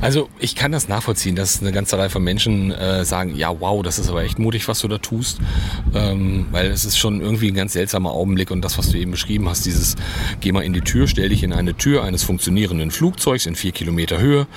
Also 0.01 0.29
ich 0.39 0.55
kann 0.55 0.71
das 0.71 0.87
nachvollziehen, 0.87 1.35
dass 1.35 1.61
eine 1.61 1.71
ganze 1.71 1.97
Reihe 1.97 2.09
von 2.09 2.23
Menschen 2.23 2.71
äh, 2.71 3.05
sagen, 3.05 3.35
ja 3.35 3.59
wow, 3.59 3.81
das 3.83 3.99
ist 3.99 4.09
aber 4.09 4.23
echt 4.23 4.39
mutig, 4.39 4.67
was 4.67 4.79
du 4.79 4.87
da 4.87 4.97
tust. 4.97 5.39
Ähm, 5.93 6.47
weil 6.51 6.67
es 6.67 6.85
ist 6.85 6.97
schon 6.97 7.21
irgendwie 7.21 7.49
ein 7.49 7.55
ganz 7.55 7.73
seltsamer 7.73 8.11
Augenblick 8.11 8.51
und 8.51 8.61
das, 8.61 8.77
was 8.77 8.89
du 8.89 8.97
eben 8.97 9.11
beschrieben 9.11 9.47
hast, 9.49 9.65
dieses 9.65 9.95
geh 10.41 10.51
mal 10.51 10.61
in 10.61 10.73
die 10.73 10.81
Tür, 10.81 11.07
stell 11.07 11.29
dich 11.29 11.43
in 11.43 11.53
eine 11.53 11.75
Tür 11.75 12.03
eines 12.03 12.23
funktionierenden 12.23 12.91
Flugzeugs 12.91 13.45
in 13.45 13.55
vier 13.55 13.71
Kilometer 13.71 14.19
Höhe. 14.19 14.47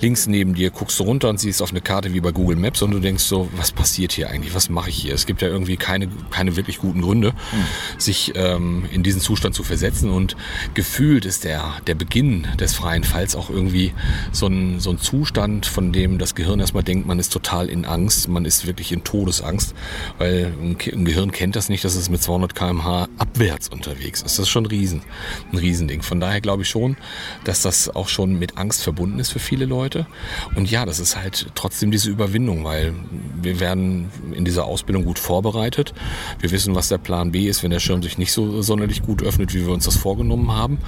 Links 0.00 0.26
neben 0.26 0.54
dir 0.54 0.70
guckst 0.70 0.98
du 0.98 1.04
runter 1.04 1.28
und 1.28 1.38
siehst 1.38 1.62
auf 1.62 1.70
eine 1.70 1.80
Karte 1.80 2.12
wie 2.12 2.20
bei 2.20 2.32
Google 2.32 2.56
Maps 2.56 2.82
und 2.82 2.90
du 2.90 2.98
denkst 2.98 3.24
so, 3.24 3.48
was 3.56 3.72
passiert 3.72 4.12
hier 4.12 4.30
eigentlich? 4.30 4.54
Was 4.54 4.68
mache 4.68 4.90
ich 4.90 4.96
hier? 4.96 5.14
Es 5.14 5.26
gibt 5.26 5.42
ja 5.42 5.48
irgendwie 5.48 5.76
keine, 5.76 6.08
keine 6.30 6.56
wirklich 6.56 6.71
guten 6.78 7.02
Gründe, 7.02 7.30
mhm. 7.30 8.00
sich 8.00 8.32
ähm, 8.34 8.84
in 8.92 9.02
diesen 9.02 9.20
Zustand 9.20 9.54
zu 9.54 9.64
versetzen. 9.64 10.10
Und 10.10 10.36
gefühlt 10.74 11.24
ist 11.24 11.44
der, 11.44 11.74
der 11.86 11.94
Beginn 11.94 12.46
des 12.58 12.74
freien 12.74 13.04
Falls 13.04 13.34
auch 13.34 13.50
irgendwie 13.50 13.92
so 14.32 14.46
ein, 14.46 14.80
so 14.80 14.90
ein 14.90 14.98
Zustand, 14.98 15.66
von 15.66 15.92
dem 15.92 16.18
das 16.18 16.34
Gehirn 16.34 16.60
erstmal 16.60 16.82
denkt, 16.82 17.06
man 17.06 17.18
ist 17.18 17.32
total 17.32 17.68
in 17.68 17.84
Angst, 17.84 18.28
man 18.28 18.44
ist 18.44 18.66
wirklich 18.66 18.92
in 18.92 19.04
Todesangst, 19.04 19.74
weil 20.18 20.52
ein, 20.60 20.76
ein 20.92 21.04
Gehirn 21.04 21.32
kennt 21.32 21.56
das 21.56 21.68
nicht, 21.68 21.84
dass 21.84 21.94
es 21.94 22.08
mit 22.08 22.22
200 22.22 22.54
km/h 22.54 23.08
abwärts 23.18 23.68
unterwegs 23.68 24.22
ist. 24.22 24.38
Das 24.38 24.46
ist 24.46 24.48
schon 24.48 24.64
ein 24.64 24.66
Riesen, 24.66 25.02
ein 25.52 25.58
Riesending. 25.58 26.02
Von 26.02 26.20
daher 26.20 26.40
glaube 26.40 26.62
ich 26.62 26.68
schon, 26.68 26.96
dass 27.44 27.62
das 27.62 27.88
auch 27.88 28.08
schon 28.08 28.38
mit 28.38 28.58
Angst 28.58 28.82
verbunden 28.82 29.18
ist 29.18 29.30
für 29.30 29.38
viele 29.38 29.64
Leute. 29.64 30.06
Und 30.54 30.70
ja, 30.70 30.86
das 30.86 31.00
ist 31.00 31.16
halt 31.16 31.46
trotzdem 31.54 31.90
diese 31.90 32.10
Überwindung, 32.10 32.64
weil 32.64 32.94
wir 33.40 33.60
werden 33.60 34.10
in 34.34 34.44
dieser 34.44 34.64
Ausbildung 34.64 35.04
gut 35.04 35.18
vorbereitet. 35.18 35.94
Wir 36.40 36.50
wissen, 36.50 36.61
was 36.68 36.88
der 36.88 36.98
Plan 36.98 37.32
B 37.32 37.48
ist, 37.48 37.62
wenn 37.62 37.70
der 37.70 37.80
Schirm 37.80 38.02
sich 38.02 38.18
nicht 38.18 38.32
so 38.32 38.62
sonderlich 38.62 39.02
gut 39.02 39.22
öffnet, 39.22 39.54
wie 39.54 39.66
wir 39.66 39.72
uns 39.72 39.84
das 39.84 39.96
vorgenommen 39.96 40.52
haben. 40.52 40.78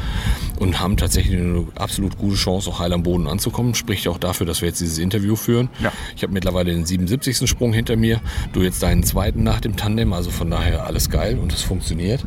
Und 0.58 0.80
haben 0.80 0.96
tatsächlich 0.96 1.38
eine 1.38 1.66
absolut 1.74 2.18
gute 2.18 2.36
Chance, 2.36 2.70
auch 2.70 2.78
heil 2.78 2.92
am 2.92 3.02
Boden 3.02 3.26
anzukommen. 3.26 3.74
Spricht 3.74 4.08
auch 4.08 4.18
dafür, 4.18 4.46
dass 4.46 4.60
wir 4.60 4.68
jetzt 4.68 4.80
dieses 4.80 4.98
Interview 4.98 5.36
führen. 5.36 5.68
Ja. 5.82 5.92
Ich 6.16 6.22
habe 6.22 6.32
mittlerweile 6.32 6.72
den 6.72 6.84
77. 6.84 7.48
Sprung 7.48 7.72
hinter 7.72 7.96
mir. 7.96 8.20
Du 8.52 8.62
jetzt 8.62 8.82
deinen 8.82 9.02
zweiten 9.02 9.42
nach 9.42 9.60
dem 9.60 9.76
Tandem. 9.76 10.12
Also 10.12 10.30
von 10.30 10.50
daher 10.50 10.86
alles 10.86 11.10
geil 11.10 11.38
und 11.38 11.52
es 11.52 11.62
funktioniert. 11.62 12.24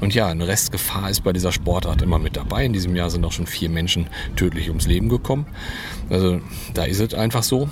Und 0.00 0.14
ja, 0.14 0.28
eine 0.28 0.46
Restgefahr 0.48 1.10
ist 1.10 1.22
bei 1.24 1.32
dieser 1.32 1.52
Sportart 1.52 2.02
immer 2.02 2.18
mit 2.18 2.36
dabei. 2.36 2.64
In 2.64 2.72
diesem 2.72 2.96
Jahr 2.96 3.10
sind 3.10 3.24
auch 3.24 3.32
schon 3.32 3.46
vier 3.46 3.68
Menschen 3.68 4.06
tödlich 4.36 4.68
ums 4.68 4.86
Leben 4.86 5.08
gekommen. 5.08 5.46
Also 6.10 6.40
da 6.74 6.84
ist 6.84 7.00
es 7.00 7.14
einfach 7.14 7.42
so. 7.42 7.68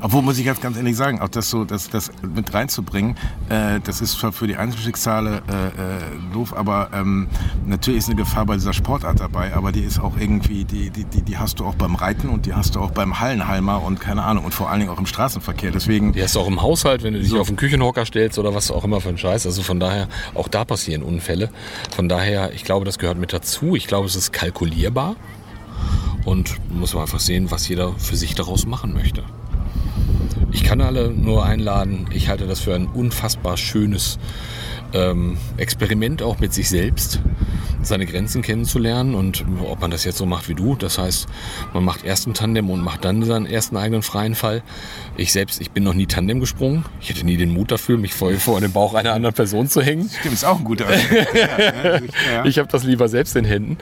Obwohl 0.00 0.22
muss 0.22 0.38
ich 0.38 0.44
jetzt 0.44 0.60
ganz 0.60 0.76
ehrlich 0.76 0.96
sagen, 0.96 1.20
auch 1.20 1.28
das 1.28 1.50
so, 1.50 1.64
das, 1.64 1.90
das 1.90 2.10
mit 2.22 2.52
reinzubringen, 2.52 3.16
äh, 3.48 3.80
das 3.80 4.00
ist 4.00 4.18
zwar 4.18 4.32
für 4.32 4.46
die 4.46 4.56
Einzelschicksale 4.56 5.42
äh, 5.48 5.66
äh, 5.66 6.32
doof, 6.32 6.54
aber 6.56 6.90
ähm, 6.92 7.28
natürlich 7.66 7.98
ist 7.98 8.06
eine 8.06 8.16
Gefahr 8.16 8.46
bei 8.46 8.54
dieser 8.54 8.72
Sportart 8.72 9.20
dabei, 9.20 9.54
aber 9.54 9.72
die 9.72 9.80
ist 9.80 9.98
auch 9.98 10.16
irgendwie, 10.18 10.64
die, 10.64 10.90
die, 10.90 11.04
die, 11.04 11.22
die 11.22 11.38
hast 11.38 11.60
du 11.60 11.64
auch 11.64 11.74
beim 11.74 11.94
Reiten 11.94 12.28
und 12.28 12.46
die 12.46 12.54
hast 12.54 12.76
du 12.76 12.80
auch 12.80 12.90
beim 12.90 13.20
Hallenhalmer 13.20 13.82
und 13.82 14.00
keine 14.00 14.22
Ahnung 14.22 14.44
und 14.44 14.54
vor 14.54 14.70
allen 14.70 14.80
Dingen 14.80 14.92
auch 14.92 14.98
im 14.98 15.06
Straßenverkehr. 15.06 15.70
Deswegen. 15.70 16.12
Die 16.12 16.22
hast 16.22 16.34
du 16.34 16.40
auch 16.40 16.48
im 16.48 16.62
Haushalt, 16.62 17.02
wenn 17.02 17.14
du 17.14 17.20
dich 17.20 17.28
so. 17.28 17.40
auf 17.40 17.48
den 17.48 17.56
Küchenhocker 17.56 18.04
stellst 18.06 18.38
oder 18.38 18.54
was 18.54 18.70
auch 18.70 18.84
immer 18.84 19.00
für 19.00 19.08
ein 19.08 19.18
Scheiß. 19.18 19.46
Also 19.46 19.62
von 19.62 19.80
daher, 19.80 20.08
auch 20.34 20.48
da 20.48 20.64
passieren 20.64 21.02
Unfälle. 21.02 21.50
Von 21.94 22.08
daher, 22.08 22.52
ich 22.52 22.64
glaube, 22.64 22.84
das 22.84 22.98
gehört 22.98 23.18
mit 23.18 23.32
dazu. 23.32 23.76
Ich 23.76 23.86
glaube, 23.86 24.06
es 24.06 24.16
ist 24.16 24.32
kalkulierbar. 24.32 25.16
Und 26.24 26.56
muss 26.70 26.94
man 26.94 27.02
einfach 27.02 27.20
sehen, 27.20 27.50
was 27.50 27.68
jeder 27.68 27.92
für 27.98 28.16
sich 28.16 28.34
daraus 28.34 28.66
machen 28.66 28.94
möchte. 28.94 29.24
Ich 30.52 30.64
kann 30.64 30.80
alle 30.80 31.10
nur 31.10 31.44
einladen. 31.44 32.06
Ich 32.12 32.28
halte 32.28 32.46
das 32.46 32.60
für 32.60 32.74
ein 32.74 32.86
unfassbar 32.86 33.56
schönes 33.56 34.18
ähm, 34.94 35.36
Experiment 35.56 36.22
auch 36.22 36.38
mit 36.38 36.54
sich 36.54 36.70
selbst, 36.70 37.20
seine 37.82 38.06
Grenzen 38.06 38.40
kennenzulernen 38.40 39.14
und 39.14 39.44
ob 39.68 39.80
man 39.80 39.90
das 39.90 40.04
jetzt 40.04 40.18
so 40.18 40.24
macht 40.26 40.48
wie 40.48 40.54
du. 40.54 40.74
Das 40.76 40.96
heißt, 40.98 41.26
man 41.74 41.84
macht 41.84 42.04
erst 42.04 42.26
ein 42.26 42.34
Tandem 42.34 42.70
und 42.70 42.80
macht 42.80 43.04
dann 43.04 43.22
seinen 43.24 43.46
ersten 43.46 43.76
eigenen 43.76 44.02
freien 44.02 44.34
Fall. 44.34 44.62
Ich 45.16 45.32
selbst, 45.32 45.60
ich 45.60 45.70
bin 45.70 45.84
noch 45.84 45.94
nie 45.94 46.06
Tandem 46.06 46.40
gesprungen. 46.40 46.84
Ich 47.00 47.10
hätte 47.10 47.24
nie 47.24 47.36
den 47.36 47.52
Mut 47.52 47.70
dafür, 47.70 47.98
mich 47.98 48.14
voll 48.14 48.36
vor 48.36 48.60
den 48.60 48.72
Bauch 48.72 48.94
einer 48.94 49.12
anderen 49.12 49.34
Person 49.34 49.68
zu 49.68 49.82
hängen. 49.82 50.08
Stimmt, 50.08 50.34
ist 50.34 50.44
auch 50.44 50.58
ein 50.58 50.64
guter. 50.64 50.86
Ich 52.44 52.58
habe 52.58 52.68
das 52.70 52.84
lieber 52.84 53.08
selbst 53.08 53.36
in 53.36 53.44
Händen 53.44 53.78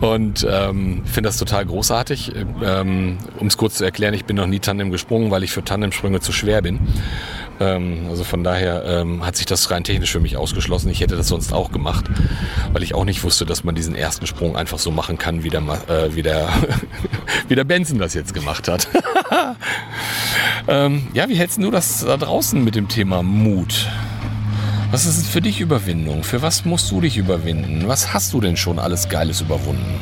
und 0.00 0.46
ähm, 0.48 1.02
finde 1.04 1.28
das 1.28 1.36
total 1.36 1.64
großartig. 1.66 2.32
Ähm, 2.62 3.18
um 3.38 3.46
es 3.46 3.56
kurz 3.56 3.76
zu 3.76 3.84
erklären, 3.84 4.14
ich 4.14 4.24
bin 4.24 4.36
noch 4.36 4.46
nie 4.46 4.58
Tandem 4.58 4.90
gesprungen, 4.90 5.30
weil 5.30 5.42
ich 5.42 5.52
für 5.52 5.64
Tandemsprünge 5.64 6.20
zu 6.20 6.32
schwer 6.32 6.62
bin. 6.62 6.80
Ähm, 7.60 8.06
also 8.08 8.24
von 8.24 8.44
daher 8.44 8.84
ähm, 8.84 9.24
hat 9.24 9.36
sich 9.36 9.46
das 9.46 9.70
rein 9.70 9.84
technisch 9.84 10.12
für 10.12 10.20
mich 10.20 10.36
ausgeschlossen. 10.48 10.88
Ich 10.88 11.00
hätte 11.00 11.16
das 11.16 11.28
sonst 11.28 11.52
auch 11.52 11.72
gemacht, 11.72 12.06
weil 12.72 12.82
ich 12.82 12.94
auch 12.94 13.04
nicht 13.04 13.22
wusste, 13.22 13.44
dass 13.44 13.64
man 13.64 13.74
diesen 13.74 13.94
ersten 13.94 14.26
Sprung 14.26 14.56
einfach 14.56 14.78
so 14.78 14.90
machen 14.90 15.18
kann, 15.18 15.44
wie 15.44 15.50
der, 15.50 15.60
äh, 15.60 16.14
wie 16.14 16.22
der, 16.22 16.48
wie 17.48 17.54
der 17.54 17.64
Benson 17.64 17.98
das 17.98 18.14
jetzt 18.14 18.32
gemacht 18.32 18.66
hat. 18.66 18.88
ähm, 20.68 21.08
ja, 21.12 21.28
wie 21.28 21.34
hältst 21.34 21.58
du 21.58 21.70
das 21.70 22.04
da 22.04 22.16
draußen 22.16 22.64
mit 22.64 22.76
dem 22.76 22.88
Thema 22.88 23.22
Mut? 23.22 23.90
Was 24.90 25.04
ist 25.04 25.26
für 25.26 25.42
dich 25.42 25.60
Überwindung? 25.60 26.24
Für 26.24 26.40
was 26.40 26.64
musst 26.64 26.90
du 26.90 27.02
dich 27.02 27.18
überwinden? 27.18 27.86
Was 27.86 28.14
hast 28.14 28.32
du 28.32 28.40
denn 28.40 28.56
schon 28.56 28.78
alles 28.78 29.10
Geiles 29.10 29.42
überwunden? 29.42 30.00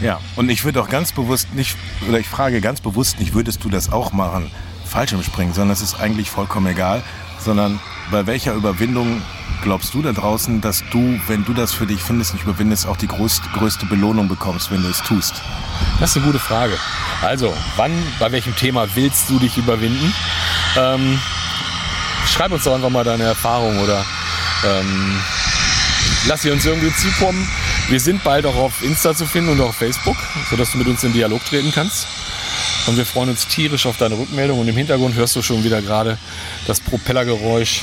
Ja, 0.00 0.20
und 0.36 0.48
ich 0.48 0.64
würde 0.64 0.80
auch 0.80 0.88
ganz 0.88 1.12
bewusst 1.12 1.54
nicht, 1.54 1.76
oder 2.08 2.18
ich 2.18 2.28
frage 2.28 2.62
ganz 2.62 2.80
bewusst 2.80 3.20
nicht, 3.20 3.34
würdest 3.34 3.62
du 3.62 3.68
das 3.68 3.92
auch 3.92 4.12
machen? 4.12 4.50
Fallschirmspringen, 4.86 5.52
sondern 5.52 5.74
es 5.74 5.82
ist 5.82 6.00
eigentlich 6.00 6.30
vollkommen 6.30 6.66
egal, 6.66 7.02
sondern 7.38 7.78
bei 8.10 8.26
welcher 8.26 8.54
Überwindung 8.54 9.20
glaubst 9.62 9.94
du 9.94 10.02
da 10.02 10.12
draußen, 10.12 10.60
dass 10.60 10.84
du, 10.90 11.18
wenn 11.28 11.44
du 11.44 11.54
das 11.54 11.72
für 11.72 11.86
dich 11.86 12.02
findest, 12.02 12.34
nicht 12.34 12.44
überwindest, 12.44 12.86
auch 12.86 12.96
die 12.96 13.06
größte, 13.06 13.48
größte 13.54 13.86
Belohnung 13.86 14.28
bekommst, 14.28 14.70
wenn 14.70 14.82
du 14.82 14.88
es 14.88 15.02
tust? 15.02 15.40
Das 16.00 16.10
ist 16.10 16.16
eine 16.16 16.26
gute 16.26 16.38
Frage. 16.38 16.76
Also, 17.22 17.54
wann, 17.76 17.92
bei 18.18 18.32
welchem 18.32 18.54
Thema 18.56 18.94
willst 18.94 19.30
du 19.30 19.38
dich 19.38 19.56
überwinden? 19.56 20.12
Ähm, 20.76 21.18
schreib 22.26 22.52
uns 22.52 22.64
doch 22.64 22.74
einfach 22.74 22.90
mal 22.90 23.04
deine 23.04 23.22
Erfahrung 23.22 23.78
oder 23.78 24.04
ähm, 24.64 25.20
lass 26.26 26.42
sie 26.42 26.50
uns 26.50 26.64
irgendwie 26.66 26.92
zukommen. 26.94 27.48
Wir 27.88 28.00
sind 28.00 28.22
bald 28.24 28.46
auch 28.46 28.56
auf 28.56 28.82
Insta 28.82 29.14
zu 29.14 29.26
finden 29.26 29.50
und 29.50 29.60
auch 29.60 29.68
auf 29.68 29.76
Facebook, 29.76 30.16
sodass 30.50 30.72
du 30.72 30.78
mit 30.78 30.88
uns 30.88 31.02
in 31.04 31.12
Dialog 31.12 31.44
treten 31.44 31.72
kannst. 31.72 32.06
Und 32.86 32.96
wir 32.96 33.06
freuen 33.06 33.30
uns 33.30 33.46
tierisch 33.46 33.86
auf 33.86 33.96
deine 33.96 34.18
Rückmeldung. 34.18 34.58
Und 34.58 34.68
im 34.68 34.76
Hintergrund 34.76 35.14
hörst 35.14 35.36
du 35.36 35.42
schon 35.42 35.62
wieder 35.62 35.80
gerade 35.80 36.18
das 36.66 36.80
Propellergeräusch 36.80 37.82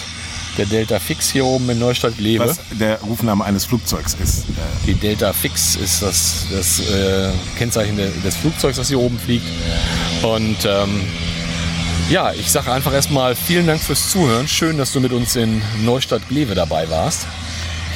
der 0.57 0.65
Delta 0.65 0.99
Fix 0.99 1.29
hier 1.29 1.45
oben 1.45 1.69
in 1.69 1.79
Neustadt-Glewe. 1.79 2.47
Was 2.47 2.59
der 2.71 2.99
Rufname 3.01 3.43
eines 3.45 3.65
Flugzeugs 3.65 4.15
ist. 4.21 4.45
Die 4.85 4.93
Delta 4.93 5.33
Fix 5.33 5.75
ist 5.75 6.01
das, 6.01 6.45
das 6.51 6.79
äh, 6.79 7.29
Kennzeichen 7.57 7.97
des 7.97 8.35
Flugzeugs, 8.35 8.77
das 8.77 8.88
hier 8.88 8.99
oben 8.99 9.17
fliegt. 9.19 9.45
Und 10.21 10.57
ähm, 10.65 11.01
ja, 12.09 12.33
ich 12.33 12.51
sage 12.51 12.71
einfach 12.71 12.93
erstmal 12.93 13.35
vielen 13.35 13.67
Dank 13.67 13.81
fürs 13.81 14.09
Zuhören. 14.09 14.47
Schön, 14.47 14.77
dass 14.77 14.93
du 14.93 14.99
mit 14.99 15.12
uns 15.12 15.35
in 15.35 15.62
Neustadt-Glewe 15.83 16.55
dabei 16.55 16.89
warst. 16.89 17.27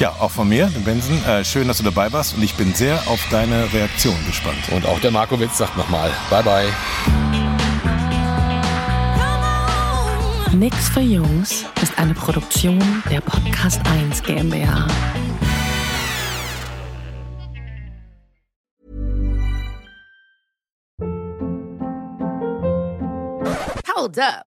Ja, 0.00 0.10
auch 0.18 0.30
von 0.30 0.48
mir, 0.48 0.66
den 0.66 0.82
Benson. 0.82 1.22
Äh, 1.24 1.44
schön, 1.44 1.68
dass 1.68 1.78
du 1.78 1.84
dabei 1.84 2.12
warst 2.12 2.34
und 2.34 2.42
ich 2.42 2.54
bin 2.54 2.74
sehr 2.74 3.00
auf 3.06 3.20
deine 3.30 3.72
Reaktion 3.72 4.16
gespannt. 4.26 4.58
Und 4.72 4.86
auch 4.86 4.98
der 5.00 5.12
Markowitz 5.12 5.58
sagt 5.58 5.76
nochmal, 5.76 6.10
bye 6.30 6.42
bye. 6.42 6.66
Nix 10.52 10.88
für 10.88 11.00
Jungs 11.00 11.64
ist 11.94 11.98
eine 11.98 12.14
Produktion 12.14 13.02
der 13.10 13.20
Podcast 13.20 13.80
1 13.86 14.22
GmbH. 14.22 14.86
Hold 23.94 24.18
up. 24.18 24.53